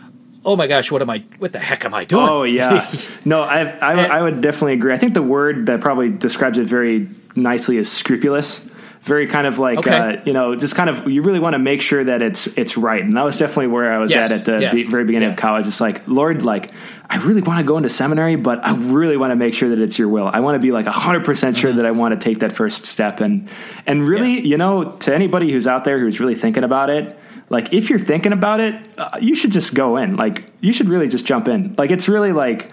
oh 0.43 0.55
my 0.55 0.67
gosh 0.67 0.91
what 0.91 1.01
am 1.01 1.09
i 1.09 1.23
what 1.37 1.53
the 1.53 1.59
heck 1.59 1.85
am 1.85 1.93
i 1.93 2.03
doing? 2.05 2.27
Oh 2.27 2.43
yeah, 2.43 2.89
no, 3.25 3.41
I, 3.41 3.61
I 3.79 4.05
I 4.17 4.21
would 4.21 4.41
definitely 4.41 4.73
agree. 4.73 4.93
I 4.93 4.97
think 4.97 5.13
the 5.13 5.21
word 5.21 5.67
that 5.67 5.79
probably 5.81 6.09
describes 6.09 6.57
it 6.57 6.65
very 6.65 7.07
nicely 7.35 7.77
is 7.77 7.91
scrupulous. 7.91 8.65
Very 9.01 9.27
kind 9.27 9.47
of 9.47 9.57
like 9.59 9.79
Okay. 9.79 9.91
uh, 9.97 10.21
you 10.25 10.33
know, 10.33 10.55
just 10.55 10.75
kind 10.75 10.89
of 10.89 11.09
you 11.09 11.21
really 11.21 11.39
want 11.39 11.53
to 11.53 11.59
make 11.59 11.81
sure 11.81 12.03
that 12.03 12.21
it's 12.21 12.47
it's 12.47 12.75
right, 12.75 13.01
and 13.01 13.15
that 13.15 13.23
was 13.23 13.37
definitely 13.37 13.67
where 13.67 13.93
I 13.93 13.97
was 13.97 14.13
Yes, 14.13 14.29
at 14.29 14.39
at 14.41 14.45
the 14.45 14.59
yes, 14.59 14.73
be- 14.73 14.83
very 14.83 15.05
beginning 15.05 15.29
yes. 15.29 15.37
of 15.37 15.39
college. 15.41 15.67
It's 15.67 15.79
like 15.79 16.05
Lord, 16.05 16.43
like 16.43 16.71
I 17.09 17.17
really 17.25 17.41
want 17.41 17.59
to 17.59 17.63
go 17.63 17.77
into 17.77 17.87
seminary, 17.89 18.35
but 18.35 18.63
I 18.63 18.75
really 18.75 19.15
want 19.15 19.31
to 19.31 19.37
make 19.37 19.53
sure 19.53 19.69
that 19.69 19.79
it's 19.79 19.97
your 19.97 20.09
will. 20.09 20.29
I 20.31 20.41
want 20.41 20.55
to 20.55 20.59
be 20.59 20.71
like 20.73 20.85
hundred 20.85 21.23
percent 21.23 21.55
Mm-hmm. 21.55 21.61
sure 21.61 21.73
that 21.73 21.85
I 21.85 21.91
want 21.91 22.13
to 22.13 22.19
take 22.23 22.39
that 22.39 22.51
first 22.51 22.85
step, 22.85 23.21
and 23.21 23.47
and 23.87 24.05
really, 24.05 24.41
you 24.45 24.57
know, 24.57 24.91
to 24.99 25.15
anybody 25.15 25.49
who's 25.51 25.65
out 25.65 25.85
there 25.85 25.97
who's 25.97 26.19
really 26.19 26.35
thinking 26.35 26.65
about 26.65 26.89
it. 26.89 27.17
Like 27.49 27.73
if 27.73 27.89
you're 27.89 27.99
thinking 27.99 28.33
about 28.33 28.59
it, 28.59 28.75
uh, 28.97 29.17
you 29.21 29.33
should 29.33 29.51
just 29.51 29.73
go 29.73 29.95
in. 29.95 30.17
Like 30.17 30.51
you 30.59 30.73
should 30.73 30.89
really 30.89 31.07
just 31.07 31.25
jump 31.25 31.47
in. 31.47 31.73
Like 31.77 31.89
it's 31.89 32.09
really 32.09 32.33
like 32.33 32.69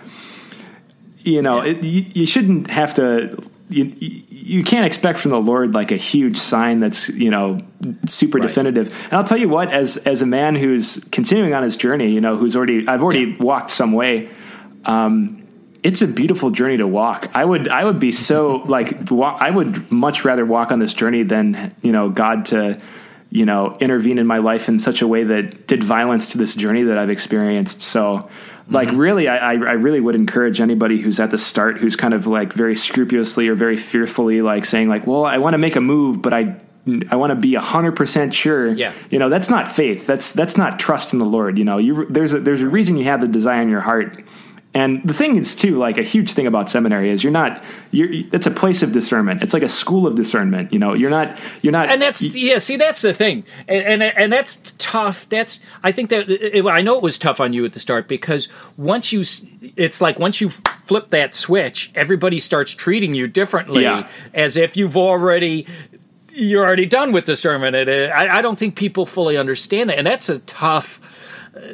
you 1.22 1.40
know, 1.40 1.62
Yeah. 1.62 1.70
it, 1.70 1.84
you, 1.84 2.04
you 2.14 2.26
shouldn't 2.26 2.68
have 2.68 2.94
to. 2.94 3.42
You, 3.68 3.84
you 3.98 4.62
can't 4.62 4.86
expect 4.86 5.18
from 5.18 5.32
the 5.32 5.40
Lord 5.40 5.74
like 5.74 5.90
a 5.90 5.96
huge 5.96 6.36
sign 6.36 6.78
that's 6.78 7.08
you 7.08 7.30
know 7.30 7.60
super 8.06 8.38
Right. 8.38 8.46
definitive. 8.46 8.94
And 9.06 9.14
I'll 9.14 9.24
tell 9.24 9.38
you 9.38 9.48
what, 9.48 9.72
as 9.72 9.96
as 9.98 10.22
a 10.22 10.26
man 10.26 10.54
who's 10.54 11.02
continuing 11.10 11.52
on 11.52 11.62
his 11.64 11.74
journey, 11.76 12.10
you 12.12 12.20
know, 12.20 12.36
who's 12.36 12.54
already 12.54 12.86
I've 12.86 13.02
already 13.02 13.34
walked 13.36 13.70
some 13.72 13.92
way. 13.92 14.30
Um, 14.84 15.42
it's 15.82 16.00
a 16.02 16.06
beautiful 16.06 16.50
journey 16.50 16.76
to 16.78 16.86
walk. 16.86 17.28
I 17.34 17.44
would 17.44 17.68
I 17.68 17.84
would 17.84 17.98
be 17.98 18.12
so 18.12 18.56
like 18.66 19.10
I 19.12 19.50
would 19.50 19.90
much 19.90 20.24
rather 20.24 20.46
walk 20.46 20.70
on 20.70 20.78
this 20.78 20.94
journey 20.94 21.24
than 21.24 21.74
you 21.82 21.90
know 21.92 22.08
God 22.08 22.46
to 22.46 22.78
you 23.30 23.44
know 23.44 23.76
intervene 23.80 24.18
in 24.18 24.26
my 24.26 24.38
life 24.38 24.68
in 24.68 24.78
such 24.78 25.02
a 25.02 25.06
way 25.06 25.24
that 25.24 25.66
did 25.66 25.82
violence 25.82 26.32
to 26.32 26.38
this 26.38 26.54
journey 26.54 26.84
that 26.84 26.98
I've 26.98 27.10
experienced. 27.10 27.82
So 27.82 28.28
like 28.68 28.88
mm-hmm. 28.88 28.96
really 28.96 29.28
I, 29.28 29.36
I 29.36 29.52
I 29.52 29.72
really 29.72 30.00
would 30.00 30.14
encourage 30.14 30.60
anybody 30.60 31.00
who's 31.00 31.20
at 31.20 31.30
the 31.30 31.38
start 31.38 31.78
who's 31.78 31.96
kind 31.96 32.14
of 32.14 32.26
like 32.26 32.52
very 32.52 32.74
scrupulously 32.74 33.48
or 33.48 33.54
very 33.54 33.76
fearfully 33.76 34.42
like 34.42 34.64
saying 34.64 34.88
like 34.88 35.06
well 35.06 35.24
I 35.24 35.38
want 35.38 35.54
to 35.54 35.58
make 35.58 35.76
a 35.76 35.80
move 35.80 36.22
but 36.22 36.32
I 36.32 36.56
I 37.10 37.16
want 37.16 37.30
to 37.30 37.34
be 37.34 37.54
hundred 37.54 37.96
percent 37.96 38.32
sure. 38.32 38.72
Yeah. 38.72 38.92
You 39.10 39.18
know, 39.18 39.28
that's 39.28 39.50
not 39.50 39.68
faith. 39.68 40.06
That's 40.06 40.32
that's 40.32 40.56
not 40.56 40.78
trust 40.78 41.12
in 41.12 41.18
the 41.18 41.24
Lord. 41.24 41.58
You 41.58 41.64
know, 41.64 41.78
you 41.78 42.06
there's 42.08 42.32
a, 42.32 42.40
there's 42.40 42.62
a 42.62 42.68
reason 42.68 42.96
you 42.96 43.04
have 43.04 43.20
the 43.20 43.28
desire 43.28 43.60
in 43.60 43.68
your 43.68 43.80
heart. 43.80 44.22
And 44.76 45.02
the 45.08 45.14
thing 45.14 45.36
is 45.38 45.54
too, 45.56 45.78
like 45.78 45.96
a 45.96 46.02
huge 46.02 46.32
thing 46.34 46.46
about 46.46 46.68
seminary 46.68 47.08
is 47.10 47.24
you're 47.24 47.32
not 47.32 47.64
you're 47.92 48.08
it's 48.34 48.46
a 48.46 48.50
place 48.50 48.82
of 48.82 48.92
discernment. 48.92 49.42
It's 49.42 49.54
like 49.54 49.62
a 49.62 49.68
school 49.70 50.06
of 50.06 50.16
discernment. 50.16 50.70
You 50.70 50.78
know, 50.78 50.92
you're 50.92 51.08
not 51.10 51.38
you're 51.62 51.72
not 51.72 51.88
and 51.88 52.02
that's 52.02 52.22
yeah 52.34 52.58
see 52.58 52.76
that's 52.76 53.00
the 53.00 53.14
thing 53.14 53.44
and 53.68 53.82
and, 53.86 54.02
and 54.02 54.32
that's 54.32 54.74
tough 54.78 55.28
that's 55.30 55.60
i 55.82 55.90
think 55.92 56.10
that 56.10 56.28
it, 56.28 56.66
i 56.66 56.82
know 56.82 56.96
it 56.96 57.02
was 57.02 57.16
tough 57.18 57.40
on 57.40 57.52
you 57.54 57.64
at 57.64 57.72
the 57.72 57.80
start 57.80 58.06
because 58.06 58.48
once 58.76 59.12
you 59.12 59.20
it's 59.76 60.00
like 60.00 60.18
once 60.18 60.40
you 60.42 60.50
flip 60.50 61.08
that 61.08 61.34
switch 61.34 61.90
everybody 61.94 62.38
starts 62.38 62.74
treating 62.74 63.14
you 63.14 63.26
differently 63.26 63.82
Yeah. 63.84 64.06
as 64.34 64.56
if 64.56 64.76
you've 64.76 64.96
already 64.96 65.66
you're 66.32 66.64
already 66.66 66.86
done 66.86 67.12
with 67.12 67.24
discernment 67.24 67.74
and 67.76 67.88
uh, 67.88 68.14
I, 68.14 68.38
I 68.38 68.42
don't 68.42 68.58
think 68.58 68.76
people 68.76 69.06
fully 69.06 69.36
understand 69.38 69.88
that 69.90 69.98
and 69.98 70.06
that's 70.06 70.28
a 70.28 70.38
tough 70.40 71.00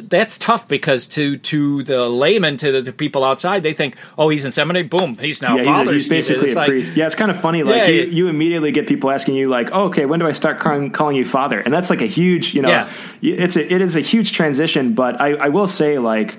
that's 0.03 0.39
tough 0.39 0.69
because 0.69 1.07
to 1.09 1.37
to 1.39 1.83
the 1.83 2.09
layman 2.09 2.57
to 2.57 2.71
the 2.71 2.83
to 2.83 2.93
people 2.93 3.25
outside 3.25 3.63
they 3.63 3.75
think 3.75 3.97
oh 4.17 4.29
he's 4.29 4.45
in 4.45 4.53
seminary 4.53 4.85
boom 4.85 5.17
he's 5.17 5.43
now 5.43 5.57
yeah, 5.57 5.65
father 5.65 5.93
he's, 5.93 6.09
a, 6.09 6.15
he's 6.15 6.27
basically 6.29 6.53
a 6.53 6.55
like- 6.55 6.69
priest. 6.69 6.97
Yeah, 6.97 7.07
it's 7.07 7.15
kind 7.15 7.31
of 7.31 7.41
funny. 7.41 7.63
Like 7.63 7.77
Yeah, 7.77 7.89
you, 7.89 8.03
you 8.05 8.29
immediately 8.29 8.71
get 8.73 8.87
people 8.87 9.11
asking 9.11 9.35
you, 9.35 9.49
like, 9.49 9.71
oh, 9.73 9.85
"Okay, 9.87 10.07
when 10.07 10.21
do 10.21 10.27
I 10.27 10.33
start 10.33 10.59
calling, 10.61 10.91
calling 10.91 11.17
you 11.17 11.25
father?" 11.25 11.59
And 11.61 11.73
that's 11.75 11.91
like 11.91 12.01
a 12.01 12.07
huge, 12.07 12.55
you 12.55 12.63
know, 12.63 12.69
Yeah. 12.69 12.91
it's 13.23 13.57
a, 13.57 13.73
it 13.75 13.81
is 13.81 13.97
a 13.97 14.01
huge 14.01 14.33
transition. 14.33 14.95
But 14.95 15.21
I, 15.21 15.35
I 15.35 15.49
will 15.49 15.67
say, 15.67 15.99
like, 15.99 16.39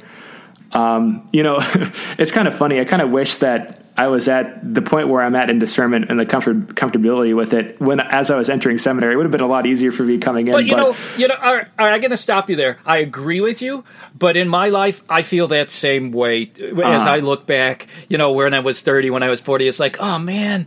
um, 0.72 1.28
you 1.32 1.44
know, 1.44 1.58
it's 2.18 2.32
kind 2.32 2.48
of 2.48 2.56
funny. 2.56 2.80
I 2.80 2.86
kind 2.86 3.02
of 3.02 3.10
wish 3.12 3.38
that 3.38 3.83
I 3.96 4.08
was 4.08 4.28
at 4.28 4.74
the 4.74 4.82
point 4.82 5.08
where 5.10 5.22
I'm 5.22 5.36
at 5.36 5.52
in 5.52 5.60
discernment 5.60 6.06
and 6.10 6.20
the 6.20 6.26
comfort 6.26 6.70
comfortability 6.76 7.36
with 7.36 7.54
it 7.54 7.80
when 7.80 8.00
as 8.00 8.32
I 8.32 8.38
was 8.38 8.50
entering 8.50 8.80
seminary. 8.80 9.14
It 9.14 9.18
would 9.18 9.26
have 9.26 9.32
been 9.32 9.42
a 9.42 9.48
lot 9.48 9.68
easier 9.68 9.92
for 9.92 10.02
me 10.04 10.18
coming 10.18 10.48
in. 10.48 10.54
But 10.54 10.66
you 10.66 10.76
know, 10.76 10.96
you 11.18 11.28
know, 11.28 11.36
all 11.36 11.54
right, 11.56 11.68
all 11.78 11.86
right, 11.86 11.94
I'm 11.94 12.02
going 12.02 12.10
to 12.12 12.18
stop 12.18 12.50
you 12.50 12.56
there. 12.56 12.78
I 12.86 12.98
agree 12.98 13.40
with 13.40 13.62
you, 13.62 13.84
but 14.18 14.36
in 14.36 14.50
my 14.50 14.70
life, 14.70 15.04
I 15.10 15.22
feel 15.22 15.48
that 15.50 15.70
same 15.70 16.12
way 16.12 16.52
as 16.60 16.80
Uh-huh. 16.80 17.10
I 17.10 17.20
look 17.20 17.46
back. 17.46 17.88
You 18.10 18.18
know, 18.18 18.32
when 18.32 18.54
I 18.56 18.60
was 18.60 18.82
30, 18.82 19.12
when 19.12 19.22
I 19.22 19.30
was 19.30 19.42
40, 19.42 19.68
it's 19.68 19.80
like, 19.80 19.98
oh 20.00 20.18
man, 20.18 20.66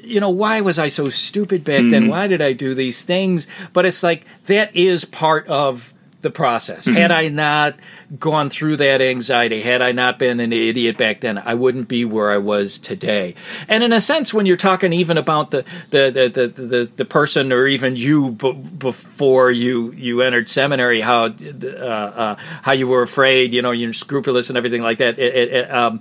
you 0.00 0.20
know, 0.20 0.30
why 0.30 0.60
was 0.60 0.78
I 0.78 0.86
so 0.86 1.08
stupid 1.08 1.64
back 1.64 1.80
Mm-hmm. 1.80 1.90
then? 1.90 2.08
Why 2.08 2.28
did 2.28 2.40
I 2.40 2.52
do 2.52 2.74
these 2.74 3.02
things? 3.02 3.48
But 3.72 3.86
it's 3.86 4.04
like 4.04 4.24
that 4.46 4.74
is 4.76 5.04
part 5.04 5.48
of 5.48 5.92
the 6.20 6.30
process. 6.30 6.86
Mm-hmm. 6.86 6.96
Had 6.96 7.12
I 7.12 7.28
not 7.28 7.76
gone 8.18 8.50
through 8.50 8.78
that 8.78 9.00
anxiety, 9.00 9.60
had 9.60 9.82
I 9.82 9.92
not 9.92 10.18
been 10.18 10.40
an 10.40 10.52
idiot 10.52 10.98
back 10.98 11.20
then, 11.20 11.38
I 11.38 11.54
wouldn't 11.54 11.86
be 11.86 12.04
where 12.04 12.32
I 12.32 12.38
was 12.38 12.78
today. 12.78 13.36
And 13.68 13.84
in 13.84 13.92
a 13.92 14.00
sense, 14.00 14.34
when 14.34 14.44
you're 14.44 14.56
talking 14.56 14.92
even 14.92 15.16
about 15.16 15.52
the 15.52 15.64
the 15.90 16.10
the 16.10 16.28
the, 16.28 16.62
the, 16.62 16.92
the 16.96 17.04
person 17.04 17.52
or 17.52 17.66
even 17.66 17.94
you 17.94 18.30
b- 18.32 18.52
before 18.52 19.50
you 19.50 19.92
you 19.92 20.22
entered 20.22 20.48
seminary, 20.48 21.00
how 21.00 21.26
uh, 21.26 21.66
uh, 21.66 22.34
how 22.62 22.72
you 22.72 22.88
were 22.88 23.02
afraid, 23.02 23.52
you 23.52 23.62
know, 23.62 23.70
you're 23.70 23.92
scrupulous 23.92 24.48
and 24.48 24.56
everything 24.56 24.82
like 24.82 24.98
that. 24.98 25.18
It, 25.18 25.34
it, 25.36 25.52
it, 25.52 25.72
um, 25.72 26.00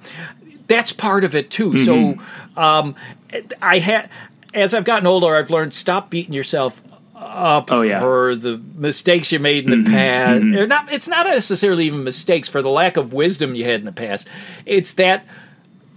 that's 0.66 0.92
part 0.92 1.24
of 1.26 1.36
it 1.36 1.52
too. 1.52 1.78
So 1.78 2.18
um, 2.56 2.96
I 3.62 3.80
had. 3.80 4.10
As 4.54 4.74
I've 4.74 4.86
gotten 4.86 5.06
older, 5.06 5.36
I've 5.36 5.52
learned 5.52 5.74
stop 5.74 6.10
beating 6.10 6.34
yourself 6.34 6.82
up 7.18 7.72
Oh, 7.72 7.82
yeah. 7.82 8.00
for 8.00 8.36
the 8.36 8.58
mistakes 8.76 9.32
you 9.32 9.40
made 9.40 9.64
in 9.66 9.72
the 9.72 9.76
mm-hmm. 9.78 9.94
past. 9.94 10.44
Mm-hmm. 10.44 10.60
Or 10.60 10.68
not, 10.68 10.92
it's 10.94 11.08
not 11.08 11.26
necessarily 11.26 11.86
even 11.86 12.04
mistakes 12.04 12.48
for 12.48 12.62
the 12.62 12.70
lack 12.70 12.96
of 12.98 13.12
wisdom 13.14 13.56
you 13.56 13.66
had 13.66 13.80
in 13.80 13.86
the 13.86 13.92
past. 13.92 14.28
It's 14.66 14.94
that 14.96 15.26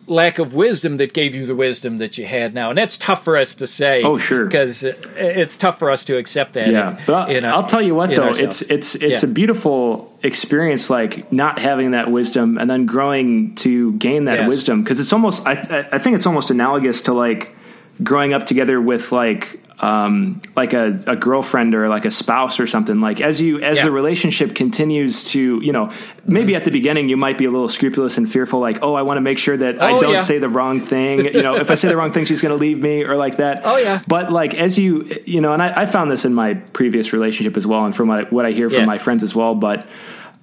lack 0.06 0.40
of 0.40 0.54
wisdom 0.54 0.96
that 0.96 1.12
gave 1.14 1.36
you 1.36 1.46
the 1.46 1.54
wisdom 1.54 1.98
that 1.98 2.18
you 2.18 2.26
had 2.26 2.52
now, 2.52 2.70
and 2.70 2.76
that's 2.78 2.96
tough 2.98 3.22
for 3.22 3.36
us 3.36 3.54
to 3.56 3.66
say. 3.66 4.02
Oh, 4.02 4.18
sure. 4.18 4.44
because 4.46 4.82
it's 4.82 5.56
tough 5.56 5.78
for 5.78 5.88
us 5.90 6.04
to 6.06 6.16
accept 6.16 6.54
that. 6.54 6.66
Yeah, 6.68 6.96
in- 6.96 7.04
but 7.06 7.30
in 7.30 7.44
our- 7.44 7.52
I'll 7.52 7.66
tell 7.66 7.80
you 7.82 7.94
what 7.94 8.10
though, 8.10 8.24
ourselves. 8.28 8.62
it's 8.62 8.62
it's 8.62 8.94
it's 8.96 9.22
Yeah. 9.22 9.28
a 9.28 9.32
beautiful 9.32 10.12
experience, 10.24 10.90
like 10.90 11.30
not 11.32 11.60
having 11.60 11.92
that 11.92 12.10
wisdom 12.10 12.58
and 12.58 12.68
then 12.68 12.86
growing 12.86 13.54
to 13.56 13.92
gain 13.92 14.24
that 14.24 14.38
Yes. 14.40 14.48
wisdom 14.48 14.82
because 14.82 14.98
it's 14.98 15.12
almost 15.12 15.46
I 15.46 15.52
I- 15.52 15.96
I 15.96 15.98
think 15.98 16.16
it's 16.16 16.26
almost 16.26 16.50
analogous 16.50 17.02
to 17.02 17.12
like 17.12 17.54
growing 18.02 18.32
up 18.32 18.46
together 18.46 18.80
with 18.80 19.12
like 19.12 19.60
um, 19.82 20.42
like 20.56 20.74
a, 20.74 21.02
a 21.06 21.16
girlfriend 21.16 21.74
or 21.74 21.88
like 21.88 22.04
a 22.04 22.10
spouse 22.10 22.60
or 22.60 22.66
something 22.66 23.00
like 23.00 23.20
as 23.22 23.40
you 23.40 23.60
as 23.62 23.78
Yeah. 23.78 23.84
the 23.84 23.90
relationship 23.90 24.54
continues 24.54 25.24
to 25.32 25.58
you 25.62 25.72
know 25.72 25.90
maybe 26.26 26.54
at 26.54 26.64
the 26.64 26.70
beginning 26.70 27.08
you 27.08 27.16
might 27.16 27.38
be 27.38 27.46
a 27.46 27.50
little 27.50 27.68
scrupulous 27.68 28.18
and 28.18 28.30
fearful 28.30 28.60
like 28.60 28.80
oh 28.82 28.92
i 28.94 29.00
want 29.00 29.16
to 29.16 29.22
make 29.22 29.38
sure 29.38 29.56
that 29.56 29.80
i 29.82 29.92
Oh, 29.92 30.00
don't 30.00 30.12
yeah. 30.12 30.20
say 30.20 30.38
the 30.38 30.50
wrong 30.50 30.80
thing 30.80 31.24
you 31.24 31.42
know 31.42 31.56
if 31.56 31.70
i 31.70 31.74
say 31.76 31.88
the 31.88 31.96
wrong 31.96 32.12
thing 32.12 32.26
she's 32.26 32.42
going 32.42 32.52
to 32.52 32.60
leave 32.60 32.78
me 32.78 33.04
or 33.04 33.16
like 33.16 33.38
that 33.38 33.62
Oh, 33.64 33.78
yeah. 33.78 34.02
but 34.06 34.30
like 34.30 34.52
as 34.54 34.78
you 34.78 35.08
you 35.24 35.40
know 35.40 35.52
and 35.54 35.62
i, 35.62 35.82
I 35.82 35.86
found 35.86 36.10
this 36.10 36.26
in 36.26 36.34
my 36.34 36.54
previous 36.54 37.14
relationship 37.14 37.56
as 37.56 37.66
well 37.66 37.86
and 37.86 37.96
from 37.96 38.08
what, 38.08 38.30
what 38.30 38.44
i 38.44 38.50
hear 38.52 38.68
from 38.68 38.80
Yeah. 38.80 38.84
my 38.86 38.98
friends 38.98 39.22
as 39.22 39.34
well 39.34 39.54
but 39.54 39.86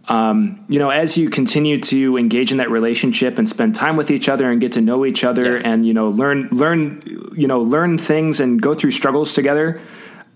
um, 0.09 0.63
you 0.69 0.79
know, 0.79 0.89
as 0.89 1.17
you 1.17 1.29
continue 1.29 1.79
to 1.81 2.17
engage 2.17 2.51
in 2.51 2.57
that 2.57 2.69
relationship 2.71 3.37
and 3.37 3.47
spend 3.47 3.75
time 3.75 3.95
with 3.97 4.09
each 4.09 4.29
other 4.29 4.49
and 4.49 4.61
get 4.61 4.71
to 4.73 4.81
know 4.81 5.05
each 5.05 5.23
other 5.23 5.57
Yeah. 5.59 5.69
and 5.69 5.85
you 5.85 5.93
know 5.93 6.09
learn 6.09 6.47
learn 6.51 7.01
you 7.35 7.47
know 7.47 7.59
learn 7.61 7.97
things 7.97 8.39
and 8.39 8.61
go 8.61 8.73
through 8.73 8.91
struggles 8.91 9.33
together, 9.33 9.81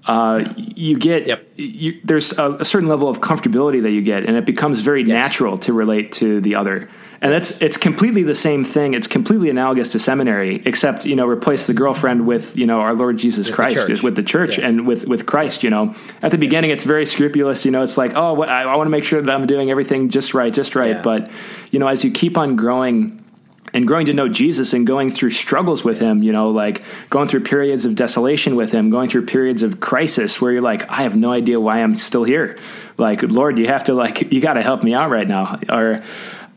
uh, 0.06 0.44
you 0.58 0.98
get 0.98 1.28
Yep. 1.28 1.48
you, 1.58 2.02
there's 2.04 2.38
a, 2.38 2.54
a 2.54 2.66
certain 2.66 2.90
level 2.90 3.08
of 3.08 3.20
comfortability 3.20 3.82
that 3.84 3.92
you 3.92 4.02
get, 4.02 4.26
and 4.26 4.36
it 4.36 4.46
becomes 4.46 4.82
very 4.82 5.04
natural 5.04 5.58
to 5.60 5.74
relate 5.74 6.12
to 6.14 6.42
the 6.42 6.56
other. 6.56 6.90
And 7.24 7.32
that's 7.32 7.62
it's 7.62 7.78
completely 7.78 8.24
the 8.24 8.34
same 8.34 8.64
thing. 8.64 8.96
It's 8.96 9.06
completely 9.06 9.52
analogous 9.52 9.90
to 9.90 10.00
seminary, 10.00 10.64
except 10.66 11.06
you 11.06 11.16
know 11.16 11.28
replace 11.28 11.68
the 11.68 11.76
girlfriend 11.76 12.26
with 12.26 12.58
you 12.58 12.66
know 12.66 12.80
our 12.80 12.96
Lord 12.96 13.18
Jesus 13.20 13.48
the 13.48 13.54
Christ 13.54 13.92
is 13.92 14.02
with 14.02 14.16
the 14.16 14.24
church 14.24 14.58
Yes. 14.58 14.68
and 14.68 14.88
with 14.88 15.06
with 15.06 15.28
Christ. 15.28 15.62
You 15.62 15.70
know, 15.70 15.94
at 16.24 16.32
the 16.32 16.40
beginning 16.40 16.72
it's 16.72 16.84
very 16.84 17.06
scrupulous. 17.06 17.64
You 17.64 17.70
know, 17.70 17.84
it's 17.84 17.96
like 17.98 18.14
oh, 18.16 18.34
what, 18.34 18.50
I, 18.50 18.64
I 18.64 18.76
want 18.76 18.88
to 18.88 18.92
make 18.92 19.04
sure 19.04 19.22
that 19.22 19.32
I'm 19.32 19.46
doing 19.46 19.70
everything 19.70 20.10
just 20.10 20.34
right, 20.34 20.52
just 20.52 20.76
right. 20.76 20.96
Yeah. 20.96 21.02
But 21.04 21.30
you 21.70 21.78
know, 21.78 21.88
as 21.88 22.04
you 22.04 22.10
keep 22.10 22.40
on 22.40 22.56
growing 22.56 23.24
and 23.74 23.88
growing 23.88 24.06
to 24.08 24.14
know 24.14 24.28
Jesus 24.28 24.74
and 24.74 24.86
going 24.86 25.10
through 25.10 25.32
struggles 25.32 25.84
with 25.84 26.00
him, 26.00 26.24
you 26.24 26.32
know, 26.32 26.50
like 26.50 26.84
going 27.10 27.28
through 27.28 27.42
periods 27.42 27.86
of 27.86 27.96
desolation 27.96 28.56
with 28.56 28.72
him, 28.72 28.90
going 28.90 29.10
through 29.10 29.26
periods 29.26 29.64
of 29.64 29.80
crisis 29.80 30.42
where 30.42 30.52
you're 30.52 30.62
like, 30.62 30.90
I 30.90 31.04
have 31.04 31.16
no 31.16 31.32
idea 31.32 31.60
why 31.60 31.82
I'm 31.82 31.96
still 31.96 32.24
here. 32.24 32.58
Like, 32.98 33.24
Lord, 33.24 33.58
you 33.58 33.68
have 33.68 33.86
to 33.86 33.94
like, 33.94 34.32
you 34.32 34.42
got 34.42 34.54
to 34.54 34.62
help 34.62 34.84
me 34.84 34.94
out 34.94 35.10
right 35.10 35.28
now. 35.28 35.60
Or, 35.70 36.00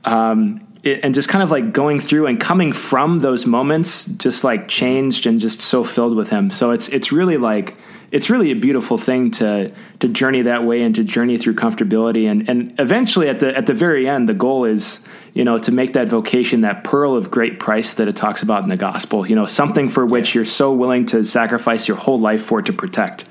um, 0.04 0.66
it, 0.82 1.00
and 1.02 1.14
just 1.14 1.28
kind 1.28 1.42
of 1.42 1.50
like 1.50 1.72
going 1.72 2.00
through 2.00 2.26
and 2.26 2.40
coming 2.40 2.72
from 2.72 3.20
those 3.20 3.46
moments, 3.46 4.04
just 4.04 4.44
like 4.44 4.68
changed 4.68 5.26
and 5.26 5.40
just 5.40 5.60
so 5.60 5.84
filled 5.84 6.16
with 6.16 6.30
him. 6.30 6.50
So 6.50 6.72
it's, 6.72 6.88
it's 6.88 7.12
really 7.12 7.36
like, 7.36 7.76
it's 8.14 8.30
really 8.30 8.52
a 8.52 8.54
beautiful 8.54 8.96
thing 8.96 9.32
to 9.32 9.72
to 9.98 10.08
journey 10.08 10.42
that 10.42 10.64
way 10.64 10.82
and 10.82 10.94
to 10.94 11.02
journey 11.02 11.36
through 11.36 11.54
comfortability 11.54 12.30
and 12.30 12.48
and 12.48 12.78
eventually 12.78 13.28
at 13.28 13.40
the 13.40 13.56
at 13.56 13.66
the 13.66 13.74
very 13.74 14.08
end 14.08 14.28
the 14.28 14.34
goal 14.34 14.64
is 14.64 15.00
you 15.34 15.44
know 15.44 15.58
to 15.58 15.72
make 15.72 15.92
that 15.92 16.08
vocation 16.08 16.62
that 16.62 16.84
pearl 16.84 17.14
of 17.14 17.30
great 17.30 17.58
price 17.58 17.94
that 17.94 18.08
it 18.08 18.16
talks 18.16 18.42
about 18.42 18.62
in 18.62 18.68
the 18.68 18.76
gospel 18.76 19.26
you 19.26 19.34
know 19.34 19.46
something 19.46 19.88
for 19.88 20.06
which 20.06 20.34
you're 20.34 20.44
so 20.44 20.72
willing 20.72 21.04
to 21.06 21.22
sacrifice 21.24 21.86
your 21.88 21.96
whole 21.96 22.18
life 22.18 22.42
for 22.42 22.62
to 22.62 22.72
protect 22.72 23.24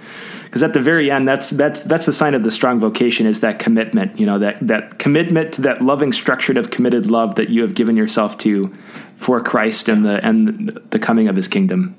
because 0.45 0.61
at 0.61 0.73
the 0.73 0.79
very 0.79 1.09
end 1.09 1.27
that's 1.27 1.49
that's 1.51 1.81
that's 1.83 2.05
the 2.05 2.13
sign 2.13 2.33
of 2.35 2.43
the 2.43 2.51
strong 2.51 2.79
vocation 2.79 3.25
is 3.25 3.39
that 3.39 3.57
commitment 3.57 4.19
you 4.19 4.25
know 4.25 4.37
that 4.37 4.59
that 4.67 4.99
commitment 4.99 5.53
to 5.53 5.61
that 5.61 5.81
loving 5.81 6.11
structured 6.11 6.57
of 6.57 6.69
committed 6.69 7.09
love 7.09 7.35
that 7.35 7.49
you 7.49 7.61
have 7.61 7.73
given 7.73 7.95
yourself 7.97 8.37
to 8.37 8.71
for 9.15 9.41
Christ 9.41 9.87
and 9.89 10.03
the 10.05 10.23
and 10.25 10.77
the 10.91 10.99
coming 10.99 11.27
of 11.29 11.35
his 11.35 11.47
kingdom 11.47 11.95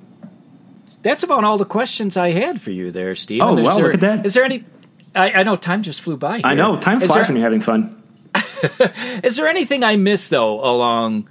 That's 1.03 1.23
about 1.23 1.45
all 1.45 1.59
the 1.59 1.65
questions 1.67 2.17
I 2.17 2.31
had 2.31 2.61
for 2.61 2.71
you 2.71 2.91
there, 2.91 3.15
Steve. 3.15 3.43
Oh, 3.43 3.57
Is 3.59 3.65
wow, 3.65 3.77
there- 3.77 3.85
look 3.85 3.95
at 3.95 4.01
that. 4.01 4.27
Is 4.27 4.33
there 4.35 4.45
any? 4.45 4.65
I, 5.15 5.31
I 5.33 5.43
know 5.43 5.55
time 5.57 5.83
just 5.83 6.01
flew 6.01 6.17
by. 6.17 6.41
I 6.43 6.55
know 6.55 6.77
time 6.77 7.01
flies 7.01 7.15
there- 7.15 7.25
when 7.25 7.37
you're 7.37 7.45
having 7.45 7.61
fun 7.61 8.03
Is 9.23 9.37
there 9.37 9.47
anything 9.49 9.85
I 9.85 9.97
missed 9.97 10.31
though 10.31 10.61
along 10.65 11.29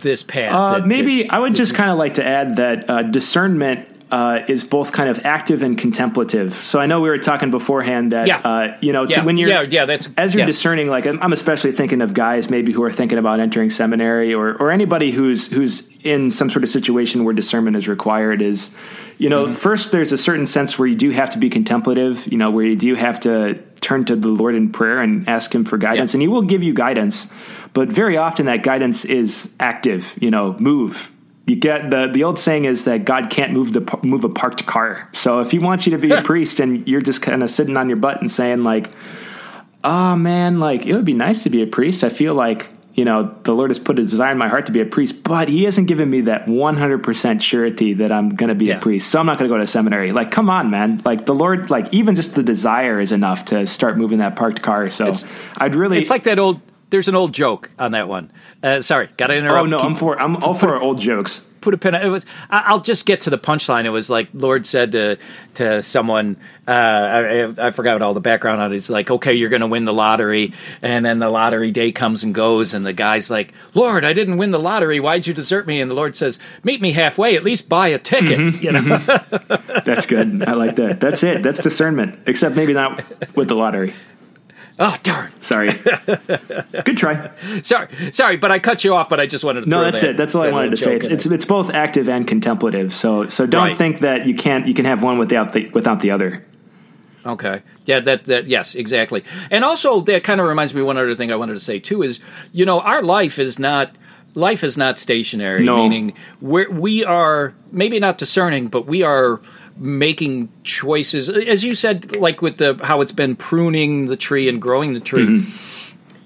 this 0.00 0.22
path? 0.22 0.54
Uh, 0.54 0.78
that- 0.78 0.86
maybe 0.86 1.22
that- 1.24 1.34
I 1.34 1.38
would 1.38 1.54
just 1.54 1.74
kind 1.74 1.90
of 1.90 1.98
like 1.98 2.14
to 2.14 2.26
add 2.26 2.56
that 2.56 2.88
uh, 2.90 3.02
discernment 3.02 3.86
uh, 4.10 4.40
is 4.48 4.64
both 4.64 4.92
kind 4.92 5.10
of 5.10 5.20
active 5.26 5.62
and 5.62 5.76
contemplative. 5.76 6.54
So 6.54 6.80
I 6.80 6.86
know 6.86 7.00
we 7.02 7.10
were 7.10 7.18
talking 7.18 7.50
beforehand 7.50 8.12
that 8.12 8.26
Yeah. 8.26 8.38
uh, 8.38 8.76
you 8.80 8.92
know 8.94 9.04
to- 9.04 9.20
when 9.22 9.36
you're 9.36 9.50
yeah, 9.50 9.60
yeah, 9.62 9.84
that's- 9.84 10.08
as 10.16 10.32
you're 10.32 10.40
yeah. 10.40 10.46
discerning. 10.46 10.88
Like 10.88 11.06
I'm 11.06 11.22
I'm 11.22 11.32
especially 11.34 11.72
thinking 11.72 12.00
of 12.00 12.14
guys 12.14 12.48
maybe 12.48 12.72
who 12.72 12.82
are 12.84 12.90
thinking 12.92 13.18
about 13.18 13.38
entering 13.40 13.68
seminary 13.70 14.32
or 14.32 14.54
or 14.54 14.70
anybody 14.70 15.10
who's 15.10 15.48
who's 15.52 15.86
in 16.04 16.30
some 16.30 16.48
sort 16.48 16.62
of 16.62 16.70
situation 16.70 17.24
where 17.24 17.34
discernment 17.34 17.76
is 17.76 17.86
required. 17.86 18.40
Is 18.40 18.70
you 19.18 19.28
know 19.28 19.44
Mm-hmm. 19.46 19.52
first 19.54 19.92
there's 19.92 20.12
a 20.12 20.16
certain 20.16 20.46
sense 20.46 20.78
where 20.78 20.88
you 20.88 20.96
do 20.96 21.10
have 21.10 21.30
to 21.30 21.38
be 21.38 21.50
contemplative. 21.50 22.26
You 22.30 22.38
know 22.38 22.50
where 22.50 22.64
you 22.64 22.76
do 22.76 22.94
have 22.94 23.20
to 23.20 23.54
turn 23.80 24.04
to 24.06 24.16
the 24.16 24.28
Lord 24.28 24.54
in 24.54 24.70
prayer 24.72 25.00
and 25.00 25.28
ask 25.28 25.54
Him 25.54 25.64
for 25.64 25.78
guidance, 25.78 26.12
Yeah. 26.12 26.16
and 26.16 26.22
He 26.22 26.28
will 26.28 26.42
give 26.42 26.62
you 26.62 26.72
guidance. 26.74 27.26
But 27.74 27.88
very 27.88 28.16
often 28.16 28.46
that 28.46 28.62
guidance 28.62 29.04
is 29.04 29.52
active. 29.60 30.16
You 30.20 30.30
know, 30.30 30.56
move 30.58 31.10
you 31.46 31.56
get 31.56 31.90
the 31.90 32.08
the 32.12 32.24
old 32.24 32.38
saying 32.38 32.66
is 32.66 32.84
that 32.84 33.04
God 33.06 33.30
can't 33.30 33.52
move 33.52 33.72
the 33.72 33.98
move 34.02 34.24
a 34.24 34.28
parked 34.28 34.66
car. 34.66 35.08
So 35.12 35.40
if 35.40 35.50
He 35.50 35.58
wants 35.58 35.86
you 35.86 35.92
to 35.92 35.98
be 35.98 36.10
a 36.12 36.22
priest 36.30 36.60
and 36.60 36.86
you're 36.86 37.00
just 37.00 37.22
kind 37.22 37.42
of 37.42 37.50
sitting 37.50 37.76
on 37.76 37.88
your 37.88 37.96
butt 37.96 38.20
and 38.20 38.30
saying 38.30 38.64
like, 38.64 38.90
"Oh 39.82 40.14
man, 40.16 40.60
like 40.60 40.84
it 40.86 40.94
would 40.94 41.04
be 41.06 41.14
nice 41.14 41.42
to 41.44 41.50
be 41.50 41.62
a 41.62 41.66
priest," 41.66 42.04
I 42.04 42.10
feel 42.10 42.34
like 42.34 42.66
you 42.98 43.04
know 43.04 43.34
the 43.44 43.52
Lord 43.54 43.70
has 43.70 43.78
put 43.78 43.98
a 43.98 44.02
desire 44.02 44.32
in 44.32 44.38
my 44.38 44.48
heart 44.48 44.66
to 44.66 44.72
be 44.72 44.80
a 44.80 44.84
priest, 44.84 45.22
but 45.22 45.48
He 45.48 45.64
hasn't 45.64 45.86
given 45.88 46.10
me 46.10 46.20
that 46.22 46.48
100 46.48 47.02
percent 47.02 47.42
surety 47.42 47.94
that 47.94 48.10
I'm 48.10 48.28
going 48.30 48.48
to 48.48 48.54
be 48.54 48.66
Yeah. 48.66 48.78
a 48.78 48.80
priest. 48.80 49.10
So 49.10 49.20
I'm 49.20 49.26
not 49.26 49.38
going 49.38 49.48
to 49.48 49.54
go 49.54 49.58
to 49.58 49.66
seminary. 49.66 50.12
Like, 50.12 50.30
come 50.30 50.50
on, 50.50 50.70
man! 50.70 51.00
Like 51.04 51.24
the 51.26 51.34
Lord, 51.34 51.70
like 51.70 51.86
even 51.94 52.14
just 52.16 52.34
the 52.34 52.42
desire 52.42 53.00
is 53.00 53.12
enough 53.12 53.44
to 53.46 53.66
start 53.66 53.96
moving 53.96 54.18
that 54.18 54.34
parked 54.36 54.60
car. 54.62 54.90
So 54.90 55.04
It's- 55.06 55.26
I'd 55.56 55.74
really. 55.76 55.98
It's 55.98 56.10
like 56.10 56.24
that 56.24 56.38
old. 56.38 56.60
There's 56.90 57.06
an 57.08 57.14
old 57.14 57.34
joke 57.34 57.70
on 57.78 57.92
that 57.92 58.08
one. 58.08 58.30
Uh, 58.62 58.80
sorry, 58.80 59.08
got 59.18 59.26
to 59.28 59.36
interrupt. 59.36 59.62
Oh 59.62 59.66
no, 59.66 59.76
Keep- 59.78 59.86
I'm 59.86 59.94
for 59.94 60.20
I'm 60.20 60.36
all 60.36 60.54
for 60.54 60.80
old 60.80 60.98
jokes. 61.00 61.44
Put 61.68 61.74
a 61.74 61.78
pin. 61.78 61.94
It 61.94 62.08
was. 62.08 62.24
I- 62.48 62.64
I'll 62.66 62.80
just 62.80 63.04
get 63.04 63.22
to 63.22 63.30
the 63.30 63.38
punchline. 63.38 63.84
It 63.84 63.90
was 63.90 64.08
like 64.08 64.28
Lord 64.32 64.66
said 64.66 64.92
to 64.92 65.18
to 65.54 65.82
someone. 65.82 66.36
Uh, 66.66 66.70
I, 67.58 67.66
I 67.68 67.70
forgot 67.70 68.02
all 68.02 68.12
the 68.14 68.20
background 68.20 68.60
on 68.60 68.72
it. 68.72 68.76
It's 68.76 68.90
like, 68.90 69.10
okay, 69.10 69.32
you're 69.34 69.48
going 69.48 69.62
to 69.62 69.66
win 69.66 69.84
the 69.86 69.92
lottery, 69.92 70.52
and 70.82 71.04
then 71.04 71.18
the 71.18 71.30
lottery 71.30 71.70
day 71.70 71.92
comes 71.92 72.22
and 72.22 72.34
goes, 72.34 72.74
and 72.74 72.84
the 72.84 72.92
guy's 72.92 73.30
like, 73.30 73.54
Lord, 73.72 74.04
I 74.04 74.12
didn't 74.12 74.36
win 74.36 74.50
the 74.50 74.58
lottery. 74.58 75.00
Why'd 75.00 75.26
you 75.26 75.32
desert 75.32 75.66
me? 75.66 75.80
And 75.80 75.90
the 75.90 75.94
Lord 75.94 76.14
says, 76.14 76.38
Meet 76.64 76.80
me 76.82 76.92
halfway. 76.92 77.36
At 77.36 77.44
least 77.44 77.68
buy 77.68 77.88
a 77.88 77.98
ticket. 77.98 78.38
Mm-hmm. 78.38 78.64
You 78.64 78.72
know. 78.72 79.80
That's 79.84 80.06
good. 80.06 80.44
I 80.46 80.52
like 80.52 80.76
that. 80.76 81.00
That's 81.00 81.22
it. 81.22 81.42
That's 81.42 81.60
discernment. 81.60 82.20
Except 82.26 82.54
maybe 82.54 82.72
not 82.74 83.02
with 83.34 83.48
the 83.48 83.54
lottery. 83.54 83.94
Oh 84.78 84.96
darn. 85.02 85.30
Sorry. 85.40 85.72
Good 86.84 86.96
try. 86.96 87.30
Sorry, 87.62 87.88
sorry, 88.12 88.36
but 88.36 88.50
I 88.50 88.58
cut 88.58 88.84
you 88.84 88.94
off. 88.94 89.08
But 89.08 89.20
I 89.20 89.26
just 89.26 89.44
wanted 89.44 89.64
to. 89.64 89.68
No, 89.70 89.82
that's 89.82 90.00
that- 90.00 90.10
it. 90.10 90.16
That's 90.16 90.34
all 90.34 90.42
I 90.42 90.50
wanted 90.50 90.70
to 90.70 90.76
say. 90.76 90.96
It's 90.96 91.06
it's 91.06 91.26
it's 91.26 91.44
both 91.44 91.70
active 91.70 92.08
and 92.08 92.26
contemplative. 92.26 92.92
So 92.92 93.28
so 93.28 93.46
don't 93.46 93.68
Right. 93.68 93.76
think 93.76 94.00
that 94.00 94.26
you 94.26 94.34
can't 94.34 94.66
you 94.66 94.74
can 94.74 94.84
have 94.84 95.02
one 95.02 95.18
without 95.18 95.52
the 95.52 95.68
without 95.70 96.00
the 96.00 96.10
other. 96.10 96.44
Okay. 97.26 97.62
Yeah, 97.84 98.00
that 98.00 98.24
that 98.24 98.46
yes, 98.48 98.74
exactly. 98.74 99.24
And 99.50 99.64
also 99.64 100.00
that 100.02 100.22
kind 100.24 100.40
of 100.40 100.46
reminds 100.46 100.72
me 100.72 100.82
one 100.82 100.96
other 100.96 101.14
thing 101.14 101.32
I 101.32 101.36
wanted 101.36 101.54
to 101.54 101.60
say 101.60 101.78
too 101.78 102.02
is, 102.02 102.20
you 102.52 102.64
know, 102.64 102.80
our 102.80 103.02
life 103.02 103.38
is 103.38 103.58
not 103.58 103.94
life 104.34 104.62
is 104.62 104.76
not 104.78 104.98
stationary, 104.98 105.64
No. 105.64 105.76
meaning 105.76 106.12
we're, 106.40 106.70
we 106.70 107.04
are 107.04 107.54
maybe 107.72 107.98
not 107.98 108.18
discerning, 108.18 108.68
but 108.68 108.86
we 108.86 109.02
are 109.02 109.40
making 109.78 110.48
choices 110.64 111.28
as 111.28 111.64
you 111.64 111.74
said 111.74 112.16
like 112.16 112.42
with 112.42 112.56
the 112.56 112.78
how 112.82 113.00
it's 113.00 113.12
been 113.12 113.36
pruning 113.36 114.06
the 114.06 114.16
tree 114.16 114.48
and 114.48 114.60
growing 114.60 114.92
the 114.92 115.00
tree. 115.00 115.26
Mm-hmm. 115.26 115.77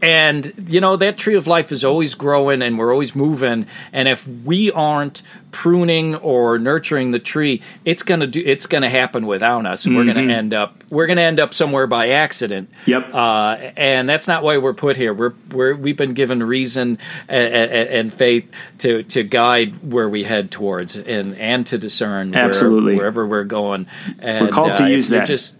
And 0.02 0.52
you 0.66 0.80
know 0.80 0.96
that 0.96 1.16
tree 1.16 1.36
of 1.36 1.46
life 1.46 1.70
is 1.70 1.84
always 1.84 2.16
growing 2.16 2.60
and 2.60 2.76
we're 2.76 2.92
always 2.92 3.14
moving 3.14 3.66
and 3.92 4.08
if 4.08 4.26
we 4.26 4.72
aren't 4.72 5.22
pruning 5.52 6.16
or 6.16 6.58
nurturing 6.58 7.12
the 7.12 7.18
tree 7.18 7.62
it's 7.84 8.02
going 8.02 8.20
to 8.20 8.26
do 8.26 8.42
it's 8.44 8.66
going 8.66 8.82
to 8.82 8.88
happen 8.88 9.26
without 9.26 9.64
us 9.66 9.84
and 9.84 9.94
we're 9.94 10.04
going 10.04 10.16
to 10.16 10.32
end 10.32 10.54
up 10.54 10.82
we're 10.90 11.06
going 11.06 11.18
to 11.18 11.22
end 11.22 11.38
up 11.40 11.54
somewhere 11.54 11.86
by 11.86 12.10
accident. 12.10 12.70
Mm-hmm. 12.70 12.90
Yep. 12.90 13.14
Uh, 13.14 13.56
and 13.76 14.08
that's 14.08 14.28
not 14.28 14.42
why 14.42 14.58
we're 14.58 14.74
put 14.74 14.96
here. 14.96 15.14
We're 15.14 15.34
we're 15.50 15.74
we've 15.74 15.96
been 15.96 16.14
given 16.14 16.42
reason 16.42 16.98
and, 17.28 17.54
and 17.72 18.14
faith 18.14 18.50
to 18.78 19.02
to 19.04 19.22
guide 19.22 19.90
where 19.92 20.08
we 20.08 20.24
head 20.24 20.50
towards 20.50 20.96
and 20.96 21.36
and 21.36 21.64
to 21.66 21.78
discern 21.78 22.32
where- 22.32 22.44
Absolutely. 22.44 22.96
wherever 22.96 23.26
we're 23.26 23.44
going. 23.44 23.86
And, 24.18 24.46
we're 24.46 24.52
called 24.52 24.76
to 24.76 24.84
uh, 24.84 24.88
use 24.88 25.08
that. 25.10 25.26
Just 25.26 25.56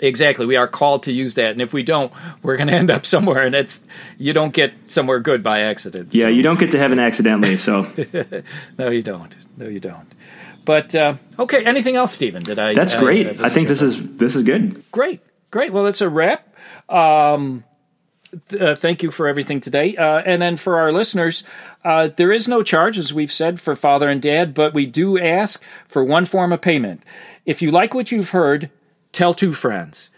exactly, 0.00 0.46
we 0.46 0.56
are 0.56 0.68
called 0.68 1.02
to 1.04 1.12
use 1.12 1.34
that. 1.34 1.52
And 1.52 1.60
if 1.62 1.72
we 1.72 1.82
don't, 1.82 2.12
we're 2.42 2.56
going 2.56 2.68
to 2.68 2.74
end 2.74 2.90
up 2.90 3.06
somewhere. 3.06 3.42
And 3.42 3.54
it's 3.54 3.82
you 4.18 4.32
don't 4.32 4.52
get 4.52 4.72
somewhere 4.88 5.20
good 5.20 5.42
by 5.42 5.60
accident. 5.60 6.14
Yeah, 6.14 6.24
So- 6.24 6.28
you 6.28 6.42
don't 6.42 6.58
get 6.58 6.70
to 6.72 6.78
heaven 6.78 6.98
accidentally. 6.98 7.56
So 7.58 7.86
no, 8.78 8.90
you 8.90 9.02
don't. 9.02 9.34
No, 9.56 9.66
you 9.68 9.80
don't. 9.80 10.12
But 10.64 10.94
uh, 10.94 11.14
okay, 11.38 11.64
anything 11.64 11.94
else, 11.96 12.12
Stephen? 12.12 12.42
Did 12.42 12.58
I? 12.58 12.74
that's 12.74 12.94
great. 12.94 13.36
that 13.36 13.46
I 13.46 13.48
think 13.48 13.68
this 13.68 13.82
is 13.82 14.02
this 14.16 14.34
is 14.34 14.42
good. 14.42 14.82
Great, 14.90 15.20
great. 15.52 15.72
Well, 15.72 15.84
that's 15.84 16.00
a 16.00 16.08
wrap. 16.08 16.52
Um, 16.88 17.62
uh, 18.60 18.74
thank 18.74 19.02
you 19.02 19.10
for 19.12 19.28
everything 19.28 19.60
today. 19.60 19.96
Uh, 19.96 20.18
and 20.26 20.42
then 20.42 20.56
for 20.56 20.76
our 20.78 20.92
listeners, 20.92 21.44
uh, 21.84 22.08
there 22.16 22.32
is 22.32 22.48
no 22.48 22.62
charge, 22.62 22.98
as 22.98 23.14
we've 23.14 23.30
said, 23.32 23.60
for 23.60 23.76
father 23.76 24.08
and 24.10 24.20
dad, 24.20 24.52
but 24.54 24.74
we 24.74 24.86
do 24.86 25.18
ask 25.18 25.62
for 25.86 26.02
one 26.04 26.24
form 26.24 26.52
of 26.52 26.60
payment. 26.60 27.02
If 27.46 27.62
you 27.62 27.70
like 27.70 27.94
what 27.94 28.10
you've 28.10 28.30
heard, 28.30 28.68
tell 29.16 29.32
two 29.34 29.52
friends. 29.52 30.10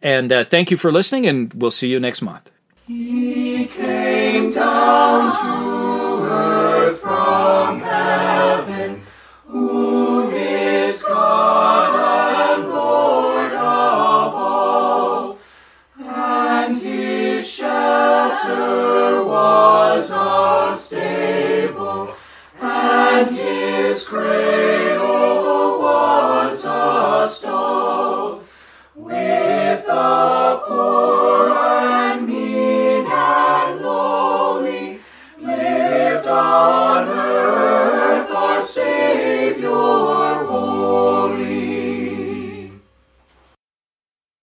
And 0.00 0.32
uh, 0.32 0.44
thank 0.44 0.70
you 0.70 0.76
for 0.76 0.90
listening, 0.90 1.26
and 1.26 1.52
we'll 1.54 1.70
see 1.70 1.88
you 1.88 2.00
next 2.00 2.22
month. 2.22 2.50
He 2.86 3.66
came 3.66 4.50
down 4.50 5.32
to 5.32 6.24
earth 6.24 7.00
from 7.00 7.80
heaven, 7.80 9.02
who 9.46 10.30
is 10.30 11.02
God 11.02 12.56
and 12.56 12.68
Lord 12.70 13.52
of 13.52 14.34
all, 14.34 15.38
and 15.98 16.74
his 16.76 17.46
shelter 17.46 19.22
was 19.24 20.80
stable, 20.80 22.14
and 22.60 23.30
his. 23.36 23.58